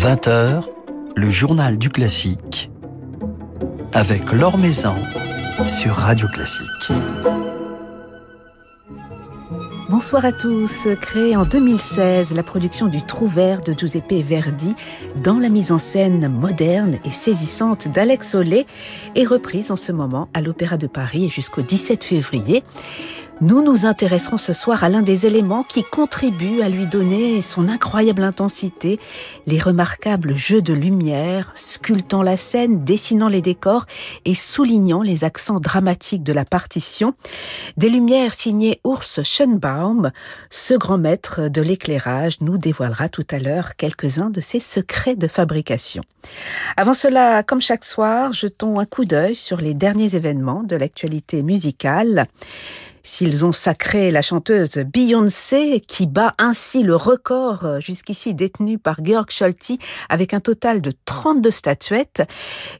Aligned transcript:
20h, 0.00 0.64
le 1.14 1.28
journal 1.28 1.76
du 1.76 1.90
classique 1.90 2.70
avec 3.92 4.32
Laure 4.32 4.56
Maison 4.56 4.94
sur 5.66 5.94
Radio 5.94 6.26
Classique. 6.28 6.90
Bonsoir 9.90 10.24
à 10.24 10.32
tous. 10.32 10.88
Créée 11.02 11.36
en 11.36 11.44
2016, 11.44 12.34
la 12.34 12.42
production 12.42 12.86
du 12.86 13.02
Trou 13.02 13.26
vert 13.26 13.60
de 13.60 13.74
Giuseppe 13.78 14.24
Verdi, 14.24 14.74
dans 15.22 15.38
la 15.38 15.50
mise 15.50 15.70
en 15.70 15.78
scène 15.78 16.28
moderne 16.28 16.98
et 17.04 17.10
saisissante 17.10 17.88
d'Alex 17.88 18.34
Olé, 18.34 18.66
est 19.16 19.26
reprise 19.26 19.70
en 19.70 19.76
ce 19.76 19.92
moment 19.92 20.30
à 20.32 20.40
l'Opéra 20.40 20.78
de 20.78 20.86
Paris 20.86 21.28
jusqu'au 21.28 21.60
17 21.60 22.04
février. 22.04 22.64
Nous 23.42 23.62
nous 23.62 23.86
intéresserons 23.86 24.36
ce 24.36 24.52
soir 24.52 24.84
à 24.84 24.90
l'un 24.90 25.00
des 25.00 25.24
éléments 25.24 25.62
qui 25.62 25.82
contribuent 25.82 26.60
à 26.60 26.68
lui 26.68 26.86
donner 26.86 27.40
son 27.40 27.70
incroyable 27.70 28.22
intensité, 28.22 29.00
les 29.46 29.58
remarquables 29.58 30.36
jeux 30.36 30.60
de 30.60 30.74
lumière, 30.74 31.50
sculptant 31.54 32.22
la 32.22 32.36
scène, 32.36 32.84
dessinant 32.84 33.28
les 33.28 33.40
décors 33.40 33.86
et 34.26 34.34
soulignant 34.34 35.00
les 35.00 35.24
accents 35.24 35.58
dramatiques 35.58 36.22
de 36.22 36.34
la 36.34 36.44
partition. 36.44 37.14
Des 37.78 37.88
lumières 37.88 38.34
signées 38.34 38.78
Urs 38.86 39.24
Schönbaum, 39.24 40.10
ce 40.50 40.74
grand 40.74 40.98
maître 40.98 41.48
de 41.48 41.62
l'éclairage 41.62 42.42
nous 42.42 42.58
dévoilera 42.58 43.08
tout 43.08 43.26
à 43.30 43.38
l'heure 43.38 43.74
quelques-uns 43.76 44.28
de 44.28 44.42
ses 44.42 44.60
secrets 44.60 45.16
de 45.16 45.28
fabrication. 45.28 46.02
Avant 46.76 46.92
cela, 46.92 47.42
comme 47.42 47.62
chaque 47.62 47.84
soir, 47.84 48.34
jetons 48.34 48.78
un 48.78 48.84
coup 48.84 49.06
d'œil 49.06 49.34
sur 49.34 49.56
les 49.56 49.72
derniers 49.72 50.14
événements 50.14 50.62
de 50.62 50.76
l'actualité 50.76 51.42
musicale. 51.42 52.26
S'ils 53.02 53.46
ont 53.46 53.52
sacré 53.52 54.10
la 54.10 54.20
chanteuse 54.20 54.76
Beyoncé, 54.76 55.80
qui 55.80 56.06
bat 56.06 56.34
ainsi 56.38 56.82
le 56.82 56.94
record 56.94 57.64
euh, 57.64 57.80
jusqu'ici 57.80 58.34
détenu 58.34 58.78
par 58.78 59.02
Georg 59.02 59.30
Scholti 59.30 59.78
avec 60.10 60.34
un 60.34 60.40
total 60.40 60.82
de 60.82 60.92
32 61.06 61.50
statuettes, 61.50 62.22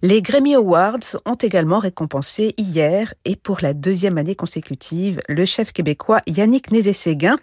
les 0.03 0.21
Grammy 0.21 0.55
Awards 0.55 1.17
ont 1.25 1.37
également 1.37 1.79
récompensé 1.79 2.55
hier 2.59 3.15
et 3.25 3.35
pour 3.35 3.61
la 3.63 3.73
deuxième 3.73 4.19
année 4.19 4.35
consécutive 4.35 5.21
le 5.27 5.47
chef 5.47 5.73
québécois 5.73 6.21
Yannick 6.27 6.71
Nézé-Séguin. 6.71 7.37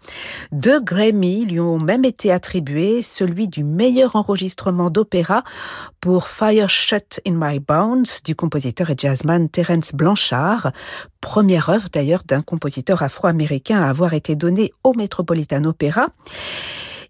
Deux 0.52 0.80
Grammy 0.80 1.46
lui 1.46 1.60
ont 1.60 1.80
même 1.80 2.06
été 2.06 2.32
attribués, 2.32 3.02
celui 3.02 3.48
du 3.48 3.64
meilleur 3.64 4.16
enregistrement 4.16 4.92
d'opéra 4.92 5.44
pour 6.00 6.28
Fire 6.28 6.70
Shut 6.70 7.22
in 7.28 7.34
My 7.36 7.60
Bones 7.60 8.06
du 8.24 8.36
compositeur 8.36 8.92
et 8.92 8.96
jazzman 8.96 9.50
Terence 9.50 9.94
Blanchard, 9.94 10.72
première 11.22 11.70
œuvre 11.70 11.88
d'ailleurs 11.92 12.22
d'un 12.24 12.44
compositeur 12.44 12.67
afro-américain 13.00 13.82
à 13.82 13.90
avoir 13.90 14.14
été 14.14 14.36
donné 14.36 14.72
au 14.84 14.94
Metropolitan 14.94 15.64
Opera. 15.66 16.10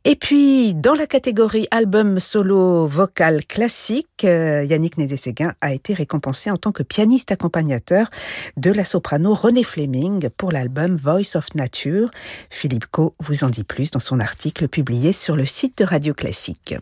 Et 0.09 0.16
puis, 0.16 0.73
dans 0.73 0.94
la 0.94 1.05
catégorie 1.05 1.67
album 1.69 2.19
solo 2.19 2.86
vocal 2.86 3.45
classique, 3.45 4.23
euh, 4.23 4.63
Yannick 4.63 4.97
Nédé-Séguin 4.97 5.53
a 5.59 5.73
été 5.73 5.94
récompensé 5.94 6.50
en 6.50 6.55
tant 6.55 6.72
que 6.72 6.81
pianiste 6.81 7.31
accompagnateur 7.33 8.08
de 8.55 8.72
la 8.72 8.85
soprano 8.85 9.33
René 9.33 9.63
Fleming 9.63 10.30
pour 10.38 10.53
l'album 10.53 10.95
Voice 10.95 11.35
of 11.35 11.53
Nature. 11.55 12.09
Philippe 12.50 12.85
Co 12.89 13.16
vous 13.19 13.44
en 13.44 13.50
dit 13.50 13.66
plus 13.66 13.91
dans 13.91 14.00
son 14.00 14.22
article 14.22 14.69
publié 14.69 15.11
sur 15.11 15.35
le 15.35 15.45
site 15.45 15.80
de 15.80 15.83
Radio 15.83 16.13
Classique. 16.13 16.75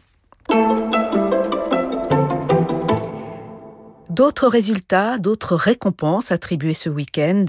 D'autres 4.15 4.47
résultats, 4.47 5.17
d'autres 5.17 5.55
récompenses 5.55 6.31
attribuées 6.31 6.73
ce 6.73 6.87
week-end. 6.87 7.43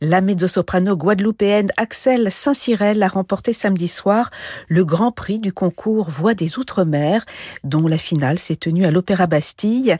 La 0.00 0.20
mezzo-soprano 0.20 0.96
guadeloupéenne 0.96 1.72
Axel 1.76 2.30
Saint-Cyrel 2.30 3.02
a 3.02 3.08
remporté 3.08 3.52
samedi 3.52 3.88
soir 3.88 4.30
le 4.68 4.84
Grand 4.84 5.10
Prix 5.10 5.40
du 5.40 5.52
concours 5.52 6.10
Voix 6.10 6.34
des 6.34 6.60
Outre-mer, 6.60 7.24
dont 7.64 7.88
la 7.88 7.98
finale 7.98 8.38
s'est 8.38 8.54
tenue 8.54 8.84
à 8.84 8.92
l'Opéra 8.92 9.26
Bastille. 9.26 9.96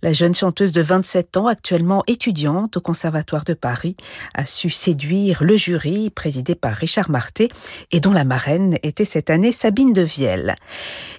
La 0.00 0.12
jeune 0.12 0.36
chanteuse 0.36 0.70
de 0.70 0.80
27 0.80 1.38
ans, 1.38 1.48
actuellement 1.48 2.04
étudiante 2.06 2.76
au 2.76 2.80
Conservatoire 2.80 3.42
de 3.42 3.54
Paris, 3.54 3.96
a 4.34 4.46
su 4.46 4.70
séduire 4.70 5.42
le 5.42 5.56
jury 5.56 6.08
présidé 6.10 6.54
par 6.54 6.76
Richard 6.76 7.10
Marté 7.10 7.48
et 7.90 7.98
dont 7.98 8.12
la 8.12 8.22
marraine 8.22 8.78
était 8.84 9.04
cette 9.04 9.28
année 9.28 9.50
Sabine 9.50 9.92
de 9.92 10.02
Vielle. 10.02 10.54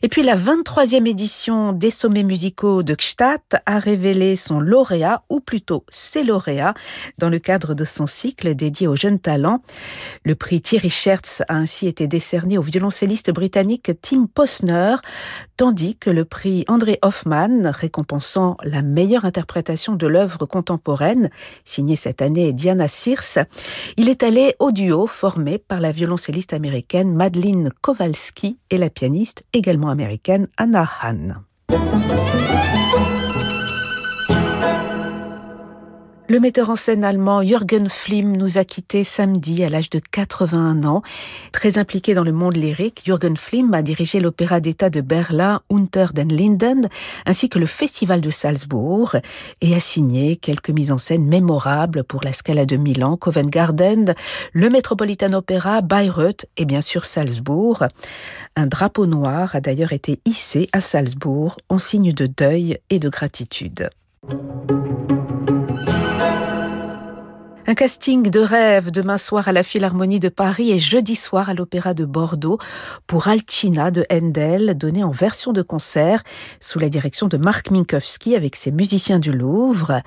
Et 0.01 0.07
puis 0.07 0.23
la 0.23 0.37
23e 0.37 1.05
édition 1.05 1.73
des 1.73 1.91
sommets 1.91 2.23
musicaux 2.23 2.83
de 2.83 2.95
a 3.66 3.79
révélé 3.79 4.37
son 4.45 4.59
lauréat, 4.59 5.23
ou 5.29 5.39
plutôt 5.39 5.85
ses 5.89 6.23
lauréats, 6.23 6.73
dans 7.17 7.29
le 7.29 7.39
cadre 7.39 7.73
de 7.73 7.85
son 7.85 8.06
cycle 8.06 8.53
dédié 8.56 8.88
aux 8.88 8.95
jeunes 8.95 9.19
talents. 9.19 9.61
Le 10.23 10.35
prix 10.35 10.61
Thierry 10.61 10.89
Schertz 10.89 11.41
a 11.47 11.56
ainsi 11.56 11.88
été 11.88 12.07
décerné 12.07 12.57
au 12.57 12.61
violoncelliste 12.61 13.31
britannique 13.31 13.91
Tim 14.01 14.28
Posner, 14.34 14.95
tandis 15.57 15.95
que 15.95 16.09
le 16.09 16.25
prix 16.25 16.66
André 16.67 17.00
Hoffman, 17.01 17.72
récompensant 17.72 18.57
la 18.63 18.81
meilleure 18.81 19.25
interprétation 19.25 19.95
de 19.95 20.07
l'œuvre 20.07 20.45
contemporaine, 20.45 21.29
signée 21.63 21.95
cette 21.95 22.22
année 22.22 22.53
Diana 22.53 22.88
Sears, 22.88 23.45
il 23.97 24.09
est 24.09 24.23
allé 24.23 24.55
au 24.59 24.72
duo 24.72 25.07
formé 25.07 25.57
par 25.57 25.79
la 25.79 25.91
violoncelliste 25.91 26.53
américaine 26.53 27.13
Madeline 27.13 27.72
Kowalski 27.81 28.59
et 28.69 28.78
la 28.78 28.89
pianiste 28.89 29.44
également 29.53 29.89
américaine 29.89 30.47
Anna 30.57 30.89
Hahn. 31.01 31.41
Le 36.27 36.39
metteur 36.39 36.71
en 36.71 36.75
scène 36.75 37.03
allemand 37.03 37.43
Jürgen 37.43 37.87
Flimm 37.87 38.35
nous 38.35 38.57
a 38.57 38.63
quittés 38.63 39.03
samedi 39.03 39.63
à 39.63 39.69
l'âge 39.69 39.91
de 39.91 39.99
81 39.99 40.83
ans. 40.83 41.03
Très 41.51 41.77
impliqué 41.77 42.15
dans 42.15 42.23
le 42.23 42.31
monde 42.31 42.57
lyrique, 42.57 43.03
Jürgen 43.05 43.37
Flimm 43.37 43.71
a 43.75 43.83
dirigé 43.83 44.19
l'opéra 44.19 44.59
d'État 44.59 44.89
de 44.89 45.01
Berlin 45.01 45.61
Unter 45.71 46.07
den 46.15 46.29
Linden 46.29 46.89
ainsi 47.27 47.47
que 47.47 47.59
le 47.59 47.67
Festival 47.67 48.21
de 48.21 48.31
Salzbourg 48.31 49.17
et 49.61 49.75
a 49.75 49.79
signé 49.79 50.35
quelques 50.35 50.71
mises 50.71 50.91
en 50.91 50.97
scène 50.97 51.27
mémorables 51.27 52.03
pour 52.03 52.23
la 52.23 52.33
Scala 52.33 52.65
de 52.65 52.77
Milan, 52.77 53.17
Covent 53.17 53.49
Garden, 53.51 54.15
le 54.51 54.69
Metropolitan 54.71 55.31
Opera, 55.33 55.81
Bayreuth 55.81 56.47
et 56.57 56.65
bien 56.65 56.81
sûr 56.81 57.05
Salzbourg. 57.05 57.83
Un 58.55 58.65
drapeau 58.65 59.05
noir 59.05 59.55
a 59.55 59.61
d'ailleurs 59.61 59.93
été 59.93 60.19
hissé 60.25 60.69
à 60.73 60.81
Salzbourg 60.81 61.57
en 61.69 61.77
signe 61.77 62.13
de 62.13 62.25
deuil 62.25 62.79
et 62.89 62.97
de 62.97 63.09
gratitude. 63.09 63.91
Un 67.67 67.73
casting 67.73 68.29
de 68.29 68.41
rêve 68.41 68.91
demain 68.91 69.17
soir 69.17 69.47
à 69.47 69.51
la 69.51 69.63
Philharmonie 69.63 70.19
de 70.19 70.29
Paris 70.29 70.71
et 70.71 70.77
jeudi 70.77 71.15
soir 71.15 71.49
à 71.49 71.55
l'Opéra 71.55 71.95
de 71.95 72.05
Bordeaux 72.05 72.59
pour 73.07 73.27
Alcina 73.27 73.89
de 73.89 74.05
Handel, 74.11 74.77
donné 74.77 75.03
en 75.03 75.09
version 75.09 75.51
de 75.51 75.63
concert 75.63 76.21
sous 76.59 76.77
la 76.77 76.89
direction 76.89 77.27
de 77.27 77.37
Marc 77.37 77.71
Minkowski 77.71 78.35
avec 78.35 78.55
ses 78.55 78.69
musiciens 78.69 79.17
du 79.17 79.31
Louvre, 79.31 80.01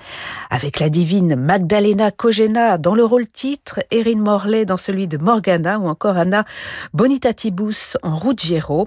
avec 0.49 0.79
la 0.79 0.87
divine 0.87 1.35
Magdalena 1.35 2.11
Kogena 2.11 2.77
dans 2.77 2.95
le 2.95 3.03
rôle 3.03 3.27
titre, 3.27 3.81
Erin 3.91 4.21
Morley 4.21 4.63
dans 4.63 4.77
celui 4.77 5.09
de 5.09 5.17
Morgana 5.17 5.79
ou 5.79 5.89
encore 5.89 6.15
Anna 6.15 6.45
Bonitatibus 6.93 7.97
en 8.03 8.15
Ruggiero. 8.15 8.85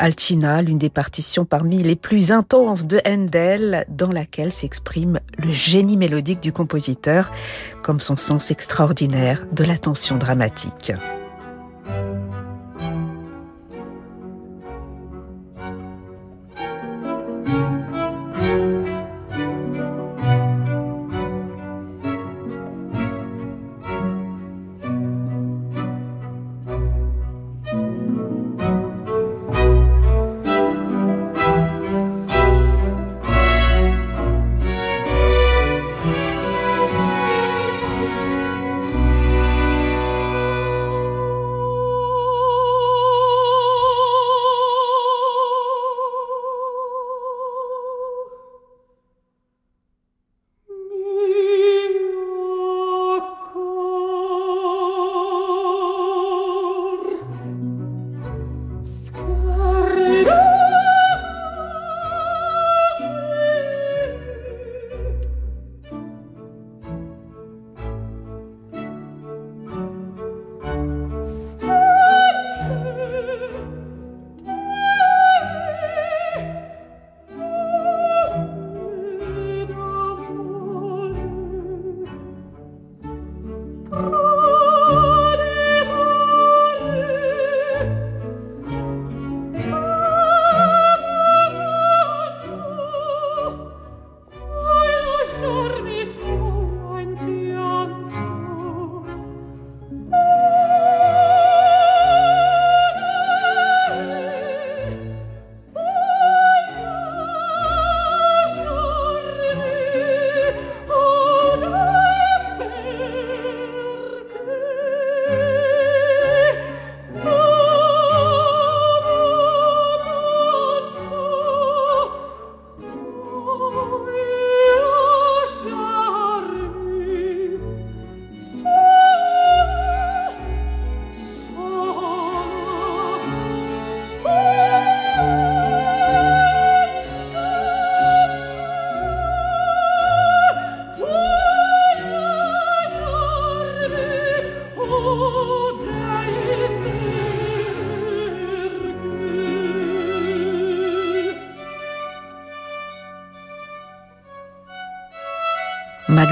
Alcina, 0.00 0.62
l'une 0.62 0.78
des 0.78 0.90
partitions 0.90 1.44
parmi 1.44 1.80
les 1.84 1.94
plus 1.94 2.32
intenses 2.32 2.86
de 2.86 3.00
Handel, 3.06 3.86
dans 3.88 4.10
laquelle 4.10 4.50
s'exprime 4.50 5.20
le 5.38 5.52
génie 5.52 5.96
mélodique 5.96 6.40
du 6.40 6.52
compositeur, 6.52 7.30
comme 7.84 7.99
son 8.00 8.16
sens 8.16 8.50
extraordinaire 8.50 9.46
de 9.52 9.64
l'attention 9.64 10.16
dramatique. 10.16 10.92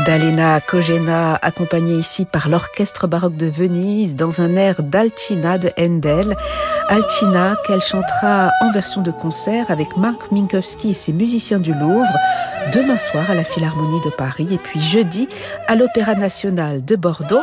Magdalena 0.08 0.62
Kogena, 0.62 1.34
accompagnée 1.34 1.96
ici 1.96 2.24
par 2.24 2.48
l'Orchestre 2.48 3.06
baroque 3.06 3.36
de 3.36 3.44
Venise 3.44 4.16
dans 4.16 4.40
un 4.40 4.56
air 4.56 4.82
d'Altina 4.82 5.58
de 5.58 5.70
Handel. 5.78 6.34
Altina 6.88 7.56
qu'elle 7.66 7.82
chantera 7.82 8.50
en 8.62 8.70
version 8.70 9.02
de 9.02 9.10
concert 9.10 9.70
avec 9.70 9.98
Marc 9.98 10.32
Minkowski 10.32 10.92
et 10.92 10.94
ses 10.94 11.12
musiciens 11.12 11.58
du 11.58 11.74
Louvre 11.74 12.10
demain 12.72 12.96
soir 12.96 13.30
à 13.30 13.34
la 13.34 13.44
Philharmonie 13.44 14.00
de 14.00 14.08
Paris 14.08 14.48
et 14.50 14.56
puis 14.56 14.80
jeudi 14.80 15.28
à 15.66 15.76
l'Opéra 15.76 16.14
National 16.14 16.82
de 16.82 16.96
Bordeaux 16.96 17.42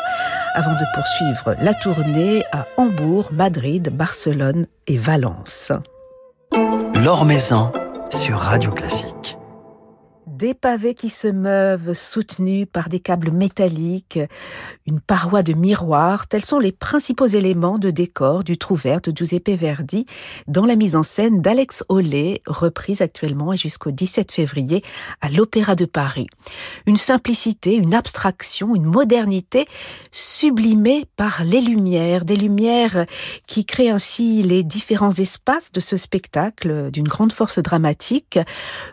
avant 0.56 0.73
de 0.73 0.85
poursuivre 0.95 1.56
la 1.62 1.75
tournée 1.75 2.44
à 2.51 2.65
Hambourg, 2.77 3.29
Madrid, 3.31 3.95
Barcelone 3.95 4.65
et 4.88 4.97
Valence. 4.97 5.71
L'Or 6.95 7.25
Maison 7.25 7.71
sur 8.09 8.39
Radio 8.39 8.71
Classique. 8.71 9.38
Des 10.38 10.54
pavés 10.54 10.96
qui 10.96 11.10
se 11.10 11.30
meuvent 11.30 11.94
soutenus 11.94 12.68
par 12.70 12.90
des 12.90 13.00
câbles 13.00 13.32
métalliques, 13.32 14.20
une 14.86 15.00
paroi 15.00 15.44
de 15.44 15.54
miroir, 15.54 16.28
tels 16.28 16.44
sont 16.44 16.60
les 16.60 16.74
principaux 16.74 17.26
éléments 17.26 17.78
de 17.78 17.90
décor 17.90 18.44
du 18.44 18.58
trou 18.58 18.76
vert 18.76 19.00
de 19.00 19.14
Giuseppe 19.16 19.52
Verdi 19.52 20.06
dans 20.48 20.66
la 20.66 20.76
mise 20.76 20.98
en 20.98 21.04
scène 21.04 21.42
d'Alex 21.42 21.86
Hollet, 21.88 22.42
reprise 22.48 23.02
actuellement 23.02 23.54
et 23.54 23.58
jusqu'au 23.58 23.92
17 23.92 24.34
février 24.34 24.84
à 25.22 25.30
l'Opéra 25.30 25.76
de 25.76 25.86
Paris. 25.86 26.28
Une 26.86 26.98
simplicité, 26.98 27.78
une 27.78 27.94
abstraction, 27.94 28.76
une 28.76 28.84
modernité 28.84 29.66
sublimée 30.12 31.06
par 31.16 31.46
les 31.46 31.62
lumières, 31.62 32.26
des 32.26 32.36
lumières 32.36 33.06
qui 33.48 33.64
créent 33.64 33.90
ainsi 33.90 34.44
les 34.44 34.64
différents 34.64 35.16
espaces 35.16 35.72
de 35.72 35.80
ce 35.80 35.96
spectacle 35.96 36.92
d'une 36.92 37.08
grande 37.08 37.32
force 37.32 37.60
dramatique 37.60 38.38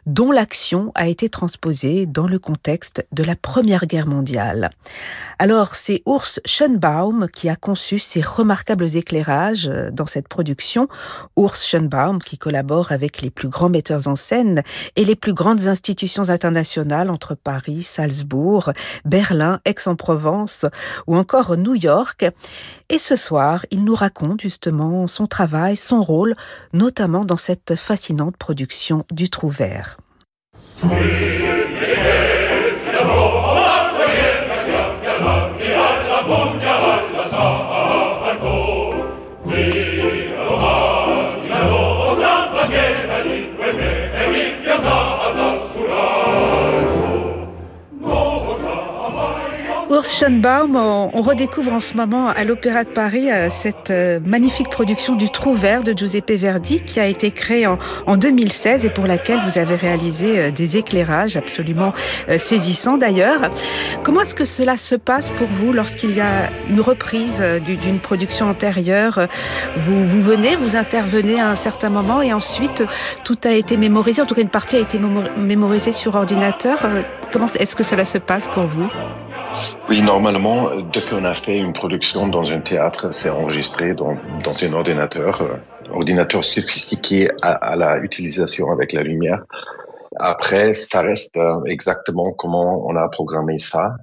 dont 0.06 0.30
l'action 0.30 0.92
a 0.94 1.08
été 1.08 1.32
transposée 1.42 2.06
dans 2.06 2.28
le 2.28 2.38
contexte 2.38 3.04
de 3.10 3.24
la 3.24 3.34
Première 3.34 3.86
Guerre 3.86 4.06
mondiale. 4.06 4.70
Alors, 5.40 5.74
c'est 5.74 6.00
Urs 6.06 6.38
Schönbaum 6.44 7.26
qui 7.32 7.48
a 7.48 7.56
conçu 7.56 7.98
ces 7.98 8.20
remarquables 8.20 8.96
éclairages 8.96 9.66
euh, 9.68 9.90
dans 9.90 10.06
cette 10.06 10.28
production. 10.28 10.86
Urs 11.36 11.56
Schönbaum 11.56 12.22
qui 12.22 12.38
collabore 12.38 12.92
avec 12.92 13.22
les 13.22 13.30
plus 13.30 13.48
grands 13.48 13.70
metteurs 13.70 14.06
en 14.06 14.14
scène 14.14 14.62
et 14.94 15.04
les 15.04 15.16
plus 15.16 15.34
grandes 15.34 15.66
institutions 15.66 16.28
internationales 16.28 17.10
entre 17.10 17.34
Paris, 17.34 17.82
Salzbourg, 17.82 18.70
Berlin, 19.04 19.58
Aix-en-Provence 19.64 20.64
ou 21.08 21.16
encore 21.16 21.56
New 21.56 21.74
York. 21.74 22.24
Et 22.88 23.00
ce 23.00 23.16
soir, 23.16 23.66
il 23.72 23.82
nous 23.82 23.96
raconte 23.96 24.42
justement 24.42 25.08
son 25.08 25.26
travail, 25.26 25.76
son 25.76 26.02
rôle, 26.02 26.36
notamment 26.72 27.24
dans 27.24 27.36
cette 27.36 27.74
fascinante 27.74 28.36
production 28.36 29.04
du 29.10 29.28
Trou 29.28 29.48
Vert. 29.48 29.96
Screaming 30.64 32.31
On 51.14 51.22
redécouvre 51.22 51.72
en 51.72 51.80
ce 51.80 51.94
moment 51.94 52.28
à 52.28 52.42
l'Opéra 52.42 52.82
de 52.82 52.88
Paris 52.88 53.30
euh, 53.30 53.48
cette 53.50 53.90
euh, 53.90 54.18
magnifique 54.24 54.68
production 54.68 55.14
du 55.14 55.30
Trou 55.30 55.54
vert 55.54 55.84
de 55.84 55.92
Giuseppe 55.96 56.32
Verdi 56.32 56.82
qui 56.82 56.98
a 56.98 57.06
été 57.06 57.30
créée 57.30 57.66
en, 57.66 57.78
2016 58.16 58.84
et 58.84 58.90
pour 58.90 59.06
laquelle 59.06 59.40
vous 59.46 59.58
avez 59.58 59.76
réalisé 59.76 60.38
euh, 60.38 60.50
des 60.50 60.76
éclairages 60.76 61.36
absolument 61.36 61.92
saisissants 62.36 62.96
d'ailleurs. 62.96 63.50
Comment 64.02 64.22
est-ce 64.22 64.34
que 64.34 64.44
cela 64.44 64.76
se 64.76 64.96
passe 64.96 65.28
pour 65.28 65.46
vous 65.46 65.72
lorsqu'il 65.72 66.16
y 66.16 66.20
a 66.20 66.50
une 66.68 66.80
reprise 66.80 67.42
d'une 67.64 67.98
production 67.98 68.48
antérieure 68.48 69.20
vous, 69.76 70.06
vous 70.06 70.20
venez, 70.20 70.56
vous 70.56 70.76
intervenez 70.76 71.40
à 71.40 71.48
un 71.48 71.56
certain 71.56 71.90
moment 71.90 72.22
et 72.22 72.32
ensuite 72.32 72.82
tout 73.24 73.38
a 73.44 73.52
été 73.52 73.76
mémorisé, 73.76 74.22
en 74.22 74.26
tout 74.26 74.34
cas 74.34 74.42
une 74.42 74.48
partie 74.48 74.76
a 74.76 74.80
été 74.80 74.98
mémorisée 75.36 75.92
sur 75.92 76.14
ordinateur. 76.14 76.78
Comment 77.30 77.46
est-ce 77.46 77.76
que 77.76 77.82
cela 77.84 78.04
se 78.04 78.18
passe 78.18 78.48
pour 78.48 78.66
vous? 78.66 78.88
Oui, 79.88 80.00
normalement, 80.00 80.70
dès 80.92 81.04
qu'on 81.04 81.24
a 81.24 81.34
fait 81.34 81.58
une 81.58 81.72
production 81.72 82.28
dans 82.28 82.52
un 82.52 82.60
théâtre, 82.60 83.12
c'est 83.12 83.30
enregistré 83.30 83.94
dans, 83.94 84.16
dans, 84.42 84.64
un 84.64 84.72
ordinateur, 84.72 85.40
euh, 85.42 85.56
ordinateur 85.90 86.44
sophistiqué 86.44 87.28
à, 87.42 87.52
à, 87.52 87.76
la 87.76 87.98
utilisation 87.98 88.70
avec 88.70 88.92
la 88.92 89.02
lumière. 89.02 89.42
Après, 90.18 90.72
ça 90.74 91.00
reste 91.02 91.36
euh, 91.36 91.64
exactement 91.64 92.32
comment 92.32 92.86
on 92.86 92.96
a 92.96 93.08
programmé 93.08 93.58
ça. 93.58 93.96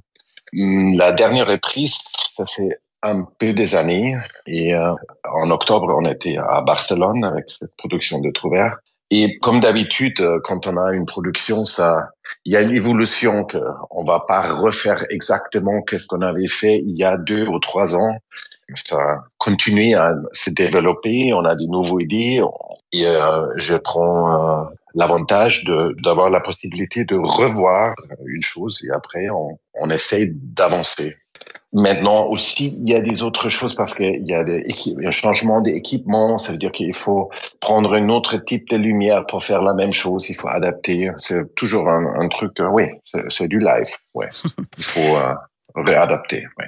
Hum, 0.54 0.96
la 0.96 1.12
dernière 1.12 1.48
reprise, 1.48 1.98
ça 2.36 2.46
fait 2.46 2.78
un 3.04 3.28
peu 3.38 3.54
des 3.54 3.76
années. 3.76 4.18
Et 4.46 4.76
euh, 4.76 4.94
en 5.32 5.50
octobre, 5.52 5.94
on 5.98 6.06
était 6.06 6.38
à 6.38 6.62
Barcelone 6.62 7.24
avec 7.24 7.50
cette 7.50 7.76
production 7.78 8.20
de 8.20 8.32
Trouvert. 8.32 8.78
Et 9.12 9.40
comme 9.40 9.60
d'habitude, 9.60 10.22
euh, 10.22 10.40
quand 10.44 10.68
on 10.68 10.78
a 10.78 10.94
une 10.94 11.06
production, 11.06 11.66
ça, 11.66 12.10
il 12.46 12.54
y 12.54 12.58
a 12.58 12.62
une 12.62 12.76
évolution 12.76 13.44
que 13.44 13.58
on 13.90 14.04
va 14.04 14.20
pas 14.28 14.42
refaire 14.54 15.04
exactement 15.10 15.82
qu'est-ce 15.82 16.06
qu'on 16.06 16.22
avait 16.22 16.48
fait 16.48 16.84
il 16.86 16.96
y 16.96 17.04
a 17.04 17.18
deux 17.18 17.48
ou 17.48 17.60
trois 17.60 17.96
ans. 17.96 18.18
Ça 18.76 19.24
continue 19.40 19.96
à 19.96 20.14
se 20.32 20.52
développer. 20.52 21.34
On 21.34 21.44
a 21.44 21.56
des 21.56 21.68
nouveaux 21.68 22.00
idées. 22.00 22.42
Et 22.92 23.08
euh, 23.08 23.48
je 23.56 23.76
prends 23.76 24.62
euh, 24.62 24.66
l'avantage 24.94 25.64
d'avoir 26.04 26.30
la 26.30 26.40
possibilité 26.40 27.04
de 27.04 27.16
revoir 27.16 27.94
une 28.26 28.42
chose 28.44 28.80
et 28.84 28.92
après 28.92 29.30
on, 29.30 29.58
on 29.76 29.90
essaye 29.90 30.32
d'avancer. 30.34 31.16
Maintenant 31.72 32.26
aussi, 32.26 32.76
il 32.82 32.90
y 32.90 32.96
a 32.96 33.02
des 33.02 33.22
autres 33.22 33.50
choses 33.50 33.76
parce 33.76 33.94
qu'il 33.94 34.28
y 34.28 34.34
a 34.34 34.44
des 34.44 34.64
un 35.06 35.12
changement 35.12 35.62
d'équipement. 35.62 36.40
Ça 36.40 36.52
veut 36.52 36.58
dire 36.58 36.72
qu'il 36.72 36.96
faut 36.96 37.30
prendre 37.60 37.94
un 37.94 38.10
autre 38.10 38.38
type 38.38 38.70
de 38.70 38.78
lumière 38.78 39.26
pour 39.28 39.44
faire 39.44 39.62
la 39.62 39.76
même 39.76 39.94
chose. 39.94 40.30
Il 40.30 40.34
faut 40.34 40.48
adapter. 40.48 41.12
C'est 41.18 41.54
toujours 41.54 41.88
un, 41.88 42.20
un 42.20 42.28
truc. 42.28 42.60
Euh, 42.60 42.70
oui, 42.72 42.86
c'est 43.28 43.48
du 43.48 43.60
live. 43.60 43.88
Ouais, 44.16 44.30
il 44.78 44.84
faut 44.84 45.16
euh, 45.18 45.36
réadapter. 45.76 46.48
Ouais. 46.58 46.66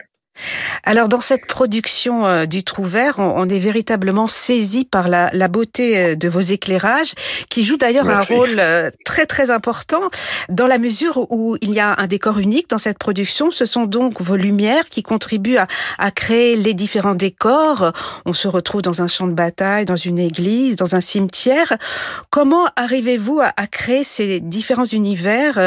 Alors 0.83 1.09
dans 1.09 1.21
cette 1.21 1.45
production 1.45 2.25
euh, 2.25 2.45
du 2.45 2.63
Trou 2.63 2.83
Vert, 2.83 3.19
on, 3.19 3.47
est 3.47 3.59
véritablement 3.59 4.27
saisi 4.27 4.85
par 4.85 5.07
la, 5.09 5.29
beauté 5.47 5.97
euh, 5.97 6.15
de 6.15 6.27
vos 6.27 6.39
éclairages, 6.39 7.13
qui 7.49 7.63
jouent 7.63 7.77
d'ailleurs 7.77 8.09
un 8.09 8.19
rôle 8.19 8.57
euh, 8.59 8.89
très 9.05 9.25
très 9.25 9.51
important 9.51 10.09
dans 10.49 10.65
la 10.65 10.79
mesure 10.79 11.31
où 11.31 11.57
il 11.61 11.73
y 11.73 11.79
a 11.79 11.95
un 11.97 12.07
décor 12.07 12.39
unique 12.39 12.69
dans 12.69 12.77
cette 12.77 12.97
production. 12.97 13.51
Ce 13.51 13.65
sont 13.65 13.85
donc 13.85 14.21
vos 14.21 14.35
lumières 14.35 14.85
qui 14.89 15.03
contribuent 15.03 15.57
à, 15.57 16.11
créer 16.11 16.55
les 16.55 16.73
différents 16.73 17.15
décors. 17.15 17.91
On 18.25 18.33
se 18.33 18.47
retrouve 18.47 18.81
dans 18.81 19.01
un 19.01 19.07
champ 19.07 19.27
de 19.27 19.33
bataille, 19.33 19.85
dans 19.85 19.95
une 19.95 20.19
église, 20.19 20.75
dans 20.75 20.95
un 20.95 21.01
cimetière. 21.01 21.73
Comment 22.29 22.67
arrivez-vous 22.75 23.39
à, 23.41 23.67
créer 23.67 24.03
ces 24.03 24.39
différents 24.39 24.85
univers 24.85 25.57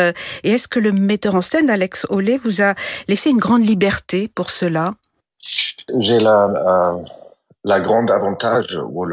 Et 0.43 0.51
est-ce 0.51 0.69
que 0.69 0.79
le 0.79 0.93
metteur 0.93 1.35
en 1.35 1.43
scène, 1.43 1.71
Alex 1.71 2.07
Ollet, 2.11 2.39
vous 2.43 2.63
a 2.63 2.75
laissé 3.09 3.31
une 3.31 3.39
grande 3.39 3.67
liberté 3.67 4.29
pour 4.35 4.51
J'ai 5.99 6.19
la, 6.19 7.81
grande 7.81 8.11
avantage, 8.11 8.79
ou 8.91 9.07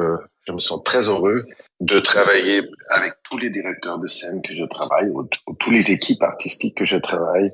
je 0.47 0.51
me 0.51 0.59
sens 0.59 0.81
très 0.83 1.07
heureux 1.07 1.45
de 1.79 1.99
travailler 1.99 2.61
avec 2.89 3.13
tous 3.23 3.37
les 3.37 3.49
directeurs 3.49 3.99
de 3.99 4.07
scène 4.07 4.41
que 4.41 4.53
je 4.53 4.65
travaille, 4.65 5.09
ou, 5.09 5.27
ou 5.47 5.53
toutes 5.53 5.73
les 5.73 5.91
équipes 5.91 6.23
artistiques 6.23 6.77
que 6.77 6.85
je 6.85 6.97
travaille. 6.97 7.51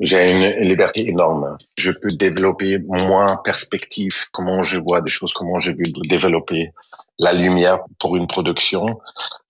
J'ai 0.00 0.30
une 0.30 0.68
liberté 0.68 1.08
énorme. 1.08 1.58
Je 1.76 1.90
peux 1.90 2.10
développer 2.10 2.78
moins 2.78 3.36
perspective, 3.36 4.16
comment 4.32 4.62
je 4.62 4.78
vois 4.78 5.00
des 5.00 5.10
choses, 5.10 5.32
comment 5.32 5.58
je 5.58 5.70
veux 5.72 5.92
développer 6.08 6.72
la 7.18 7.32
lumière 7.32 7.80
pour 7.98 8.16
une 8.16 8.28
production. 8.28 9.00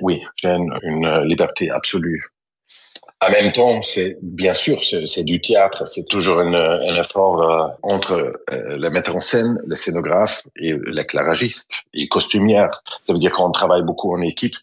Oui, 0.00 0.22
j'ai 0.36 0.56
une 0.82 1.24
liberté 1.24 1.70
absolue. 1.70 2.32
En 3.20 3.30
même 3.32 3.50
temps, 3.50 3.82
c'est 3.82 4.16
bien 4.22 4.54
sûr, 4.54 4.80
c'est 4.82 5.24
du 5.24 5.40
théâtre. 5.40 5.88
C'est 5.88 6.06
toujours 6.06 6.38
un, 6.38 6.94
effort 6.94 7.42
euh, 7.42 7.66
entre 7.82 8.12
euh, 8.12 8.32
le 8.78 8.90
metteur 8.90 9.16
en 9.16 9.20
scène, 9.20 9.58
le 9.66 9.74
scénographe 9.74 10.44
et 10.56 10.74
l'éclairagiste 10.86 11.82
et 11.94 12.06
costumière. 12.06 12.70
Ça 13.06 13.12
veut 13.12 13.18
dire 13.18 13.32
qu'on 13.32 13.50
travaille 13.50 13.82
beaucoup 13.82 14.14
en 14.14 14.20
équipe. 14.20 14.54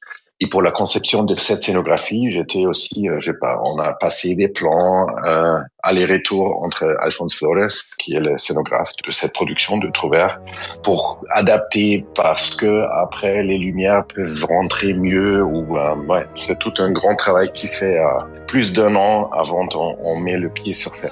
Et 0.42 0.48
pour 0.48 0.62
la 0.62 0.72
conception 0.72 1.24
de 1.24 1.34
cette 1.34 1.64
scénographie, 1.64 2.30
j'étais 2.30 2.66
aussi, 2.66 3.08
euh, 3.08 3.20
je 3.20 3.32
sais 3.32 3.38
pas, 3.40 3.62
on 3.64 3.80
a 3.80 3.94
passé 3.94 4.36
des 4.36 4.50
plans 4.50 5.08
euh, 5.26 5.60
aller-retour 5.82 6.62
entre 6.62 6.94
Alphonse 7.00 7.36
Flores, 7.36 7.72
qui 7.98 8.16
est 8.16 8.20
le 8.20 8.38
scénographe 8.38 8.92
de 9.06 9.12
cette 9.12 9.32
production 9.32 9.78
de 9.78 9.90
Trouvert, 9.92 10.42
pour 10.84 11.24
adapter 11.30 12.06
parce 12.16 12.54
que 12.54 12.84
après 12.92 13.44
les 13.44 13.58
lumières 13.58 14.06
peuvent 14.08 14.46
rentrer 14.50 14.94
mieux. 14.94 15.42
Ou 15.42 15.78
euh, 15.78 15.96
ouais, 16.10 16.26
c'est 16.36 16.60
tout 16.60 16.74
un 16.80 16.92
grand 16.92 17.16
travail 17.16 17.50
qui 17.54 17.68
se 17.68 17.78
fait 17.78 17.98
à 17.98 18.18
plus 18.46 18.74
d'un 18.74 18.94
an 18.96 19.30
avant 19.32 19.66
qu'on 19.68 19.98
on 20.04 20.20
met 20.20 20.38
le 20.38 20.50
pied 20.50 20.74
sur 20.74 20.96
scène. 20.96 21.12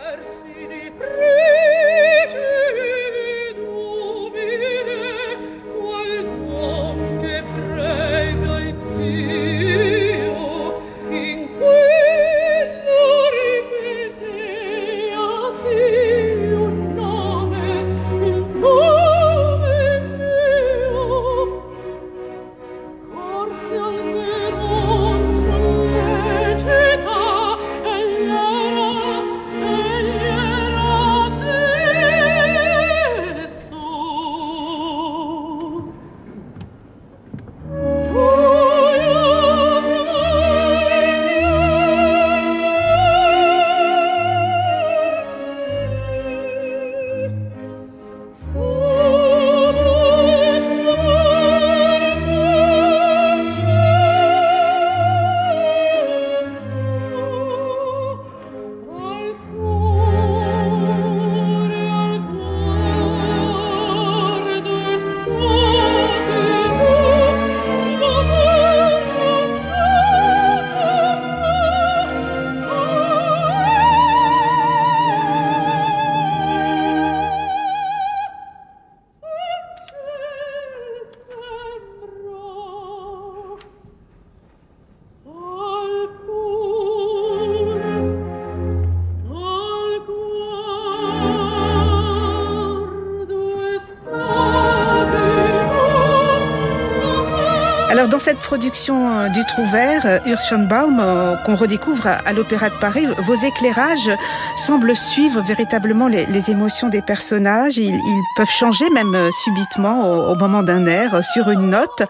Cette 98.34 98.42
production 98.42 99.20
euh, 99.20 99.30
du 99.30 99.46
Trouvert, 99.46 100.08
euh, 100.08 100.18
Urschenbaum, 100.26 101.00
euh, 101.00 101.36
qu'on 101.46 101.56
redécouvre 101.56 102.08
à, 102.08 102.34
l'Opéra 102.34 102.72
de 102.72 102.76
Paris, 102.80 103.06
vos 103.20 103.36
éclairages 103.36 104.10
semblent 104.56 104.96
suivre 104.96 105.40
véritablement 105.42 106.08
les, 106.08 106.50
émotions 106.50 106.90
des 106.90 107.04
personnages. 107.04 107.78
Ils, 107.78 108.00
peuvent 108.36 108.50
changer 108.50 108.90
même 108.90 109.16
subitement 109.44 110.32
au, 110.32 110.36
moment 110.36 110.64
d'un 110.64 110.88
air, 110.88 111.24
sur 111.24 111.50
une 111.52 111.70
note. 111.70 112.04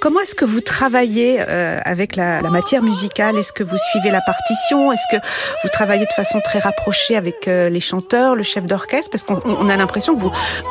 Comment 0.00 0.20
est-ce 0.20 0.34
que 0.34 0.46
vous 0.46 0.62
travaillez 0.62 1.40
avec 1.40 2.16
la, 2.16 2.40
matière 2.42 2.82
musicale? 2.82 3.36
Est-ce 3.36 3.52
que 3.52 3.62
vous 3.62 3.76
suivez 3.90 4.10
la 4.10 4.22
partition? 4.22 4.92
Est-ce 4.92 5.16
que 5.16 5.22
vous 5.62 5.68
travaillez 5.68 6.06
de 6.06 6.12
façon 6.12 6.40
très 6.40 6.58
rapprochée 6.58 7.16
avec 7.16 7.46
les 7.46 7.80
chanteurs, 7.80 8.34
le 8.34 8.42
chef 8.42 8.64
d'orchestre? 8.64 9.10
Parce 9.10 9.24
qu'on 9.24 9.68
a 9.68 9.76
l'impression 9.76 10.16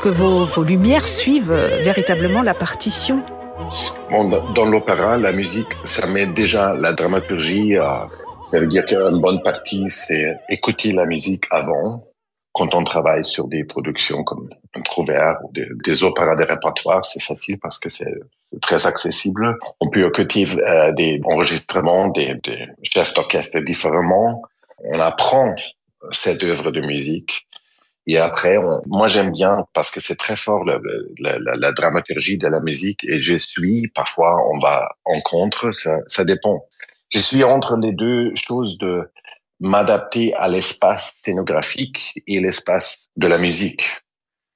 que, 0.01 0.10
vos 0.10 0.63
lumières 0.63 1.08
suivent 1.08 1.53
véritablement 1.53 2.41
la 2.41 2.55
partition. 2.55 3.24
Dans 4.56 4.66
l'opéra, 4.66 5.18
la 5.18 5.32
musique, 5.32 5.74
ça 5.84 6.08
met 6.08 6.28
déjà 6.28 6.74
la 6.74 6.94
dramaturgie 6.94 7.78
à... 7.78 8.08
Ça 8.50 8.60
veut 8.60 8.68
dire 8.68 8.86
qu'une 8.86 9.22
bonne 9.22 9.42
partie, 9.44 9.86
c'est 9.89 10.36
écouter 10.50 10.92
la 10.92 11.06
musique 11.06 11.46
avant, 11.51 12.04
quand 12.54 12.74
on 12.75 12.84
travaille 12.84 13.24
sur 13.24 13.48
des 13.48 13.63
productions 13.63 14.24
comme 14.24 14.50
un 14.75 14.82
Trouvert 14.82 15.38
ou 15.44 15.51
des, 15.54 16.04
opéras 16.04 16.36
de 16.36 16.44
répertoire, 16.44 17.06
c'est 17.06 17.22
facile 17.22 17.60
parce 17.60 17.80
que 17.80 17.89
c'est 17.89 18.13
très 18.62 18.86
accessible. 18.88 19.58
On 19.80 19.89
peut 19.89 20.06
écouter 20.06 20.46
euh, 20.58 20.92
des 20.92 21.22
enregistrements 21.25 22.08
des 22.10 22.36
chefs 22.84 23.13
d'orchestre 23.13 23.60
différemment. 23.60 24.42
On 24.84 25.00
apprend 25.00 25.56
cette 26.12 26.44
œuvre 26.44 26.72
de 26.72 26.82
musique 26.82 27.48
et 28.12 28.18
après, 28.18 28.58
moi 28.88 29.08
j'aime 29.08 29.32
bien 29.32 29.68
parce 29.72 29.92
que 29.92 30.00
c'est 30.00 30.16
très 30.16 30.36
fort 30.36 30.66
la, 30.66 31.72
dramaturgie 31.74 32.39
de 32.39 32.48
la 32.48 32.60
musique 32.60 33.04
et 33.04 33.20
je 33.22 33.38
suis 33.38 33.88
parfois 33.89 34.36
on 34.51 34.58
va 34.58 34.89
en 35.06 35.22
contre, 35.22 35.70
ça, 35.72 36.00
ça 36.08 36.24
dépend. 36.24 36.66
Je 37.10 37.20
suis 37.20 37.44
entre 37.44 37.78
les 37.78 37.92
deux 37.92 38.34
choses 38.34 38.80
de 38.80 39.12
m'adapter 39.60 40.34
à 40.34 40.48
l'espace 40.48 41.20
scénographique 41.22 42.20
et 42.25 42.39
l'espace 42.39 43.10
de 43.16 43.28
la 43.28 43.38
musique. 43.38 43.86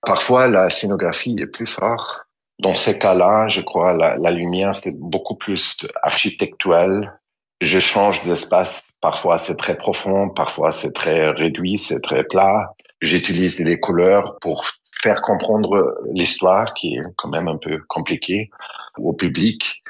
Parfois 0.02 0.48
la 0.48 0.72
scénographie 0.72 1.36
est 1.40 1.46
plus 1.46 1.68
forte. 1.68 2.26
Dans 2.58 2.74
ces 2.74 2.98
cas-là, 2.98 3.48
je 3.50 3.62
crois 3.62 3.96
la, 3.96 4.18
la 4.18 4.32
lumière 4.32 4.74
c'est 4.74 5.00
beaucoup 5.00 5.36
plus 5.36 5.78
architectuel. 6.02 7.14
Je 7.62 7.78
change 7.78 8.24
d'espace. 8.24 8.90
Parfois 9.00 9.38
c'est 9.38 9.58
très 9.58 9.78
profond, 9.78 10.30
parfois 10.30 10.72
c'est 10.72 10.92
très 10.92 11.30
réduit, 11.30 11.78
c'est 11.78 12.02
très 12.02 12.24
plat. 12.24 12.74
J'utilise 13.04 13.60
les 13.60 13.82
couleurs 13.82 14.40
pour 14.40 14.66
faire 15.02 15.22
comprendre 15.22 15.94
l'histoire 16.14 16.64
qui 16.74 16.96
est 16.96 17.02
quand 17.18 17.28
même 17.28 17.50
un 17.50 17.58
peu 17.58 17.80
compliquée 17.90 18.50
au 18.98 19.12
public. 19.12 19.84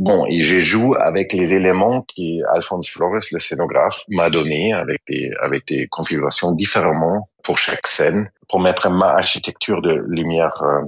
Bon, 0.00 0.26
et 0.28 0.42
je 0.42 0.58
joue 0.58 0.96
avec 0.98 1.32
les 1.32 1.52
éléments 1.52 2.02
qui 2.02 2.42
Alphonse 2.52 2.88
Flores, 2.88 3.20
le 3.30 3.38
scénographe, 3.38 4.02
m'a 4.08 4.30
donné 4.30 4.72
avec 4.72 5.00
des, 5.06 5.30
avec 5.40 5.68
des 5.68 5.86
configurations 5.86 6.50
différemment 6.50 7.28
pour 7.44 7.56
chaque 7.56 7.86
scène, 7.86 8.32
pour 8.48 8.58
mettre 8.58 8.90
ma 8.90 9.10
architecture 9.10 9.80
de 9.80 10.02
lumière 10.08 10.60
euh, 10.62 10.80